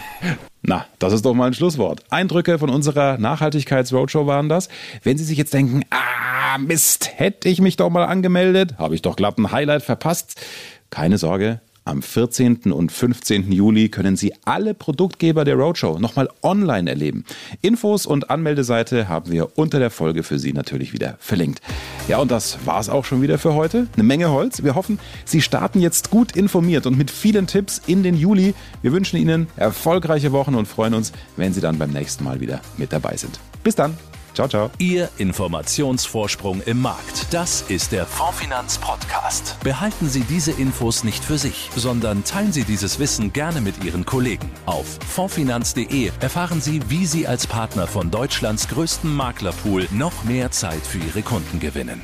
Na, 0.64 0.88
das 0.98 1.14
ist 1.14 1.24
doch 1.24 1.36
mal 1.36 1.46
ein 1.46 1.54
Schlusswort. 1.54 2.02
Eindrücke 2.10 2.58
von 2.58 2.72
unserer 2.72 3.20
Nachhaltigkeitsroadshow 3.20 4.26
waren 4.26 4.50
das. 4.50 4.70
Wenn 5.04 5.20
Sie 5.20 5.24
sich 5.24 5.38
jetzt 5.38 5.54
denken, 5.54 5.84
ah, 5.92 6.58
Mist, 6.58 7.12
hätte 7.16 7.48
ich 7.48 7.62
mich 7.62 7.76
doch 7.76 7.92
mal 7.92 8.06
angemeldet, 8.06 8.80
habe 8.80 8.96
ich 8.96 9.04
doch 9.04 9.16
glatt 9.16 9.38
ein 9.38 9.52
Highlight 9.52 9.84
verpasst. 9.84 10.42
Keine 10.90 11.20
Sorge, 11.20 11.62
am 11.86 12.02
14. 12.02 12.72
und 12.72 12.92
15. 12.92 13.52
Juli 13.52 13.90
können 13.90 14.16
Sie 14.16 14.34
alle 14.46 14.74
Produktgeber 14.74 15.44
der 15.46 15.56
Roadshow 15.56 16.00
nochmal 16.00 16.30
online 16.42 16.90
erleben. 16.90 17.26
Infos 17.62 18.06
und 18.06 18.30
Anmeldeseite 18.30 19.10
haben 19.10 19.32
wir 19.32 19.58
unter 19.58 19.80
der 19.80 19.90
Folge 19.90 20.24
für 20.24 20.40
Sie 20.40 20.54
natürlich 20.54 20.94
wieder 20.94 21.18
verlinkt. 21.20 21.62
Ja, 22.08 22.20
und 22.20 22.32
das 22.32 22.60
war's 22.66 22.90
auch 22.90 23.06
schon 23.06 23.22
wieder 23.22 23.38
für 23.38 23.54
heute. 23.54 23.88
Eine 23.96 24.04
Menge 24.04 24.30
Holz. 24.30 24.64
Wir 24.64 24.76
hoffen, 24.76 25.00
Sie 25.26 25.42
starten 25.42 25.80
jetzt 25.80 26.10
gut 26.10 26.36
informiert 26.36 26.86
und 26.86 26.98
mit 26.98 27.12
vielen 27.12 27.48
Tipps 27.48 27.82
in 27.86 28.04
den 28.04 28.18
Juli. 28.18 28.54
Wir 28.82 28.92
wünschen 28.92 29.18
Ihnen 29.18 29.48
erfolgreiche 29.58 30.32
Wochen 30.32 30.56
und 30.56 30.68
freuen 30.68 30.94
uns, 30.94 31.12
wenn 31.38 31.54
Sie 31.54 31.62
dann 31.62 31.78
beim 31.78 31.92
nächsten 31.92 32.24
Mal 32.24 32.40
wieder 32.40 32.62
mit 32.78 32.94
dabei 32.94 33.18
sind. 33.18 33.40
Bis 33.64 33.76
dann. 33.76 33.98
Ciao, 34.34 34.48
ciao. 34.48 34.72
Ihr 34.80 35.10
Informationsvorsprung 35.18 36.62
im 36.64 36.82
Markt. 36.82 37.32
Das 37.32 37.62
ist 37.70 37.92
der 37.92 38.06
Fondfinanz 38.06 38.80
Podcast. 38.80 39.58
Behalten 39.64 40.10
Sie 40.10 40.22
diese 40.22 40.52
Infos 40.52 41.04
nicht 41.04 41.24
für 41.24 41.38
sich, 41.38 41.70
sondern 41.76 42.24
teilen 42.24 42.52
Sie 42.52 42.64
dieses 42.64 43.00
Wissen 43.00 43.32
gerne 43.32 43.62
mit 43.62 43.84
Ihren 43.84 44.06
Kollegen. 44.06 44.50
Auf 44.66 44.98
fondfinanz.de 45.08 46.12
erfahren 46.20 46.62
Sie, 46.62 46.82
wie 46.90 47.06
Sie 47.06 47.28
als 47.28 47.46
Partner 47.46 47.88
von 47.88 48.10
Deutschlands 48.10 48.68
größtem 48.68 49.14
Maklerpool 49.14 49.88
noch 49.92 50.24
mehr 50.24 50.52
Zeit 50.52 50.82
für 50.86 51.00
Ihre 51.00 51.22
Kunden 51.22 51.60
gewinnen. 51.60 52.02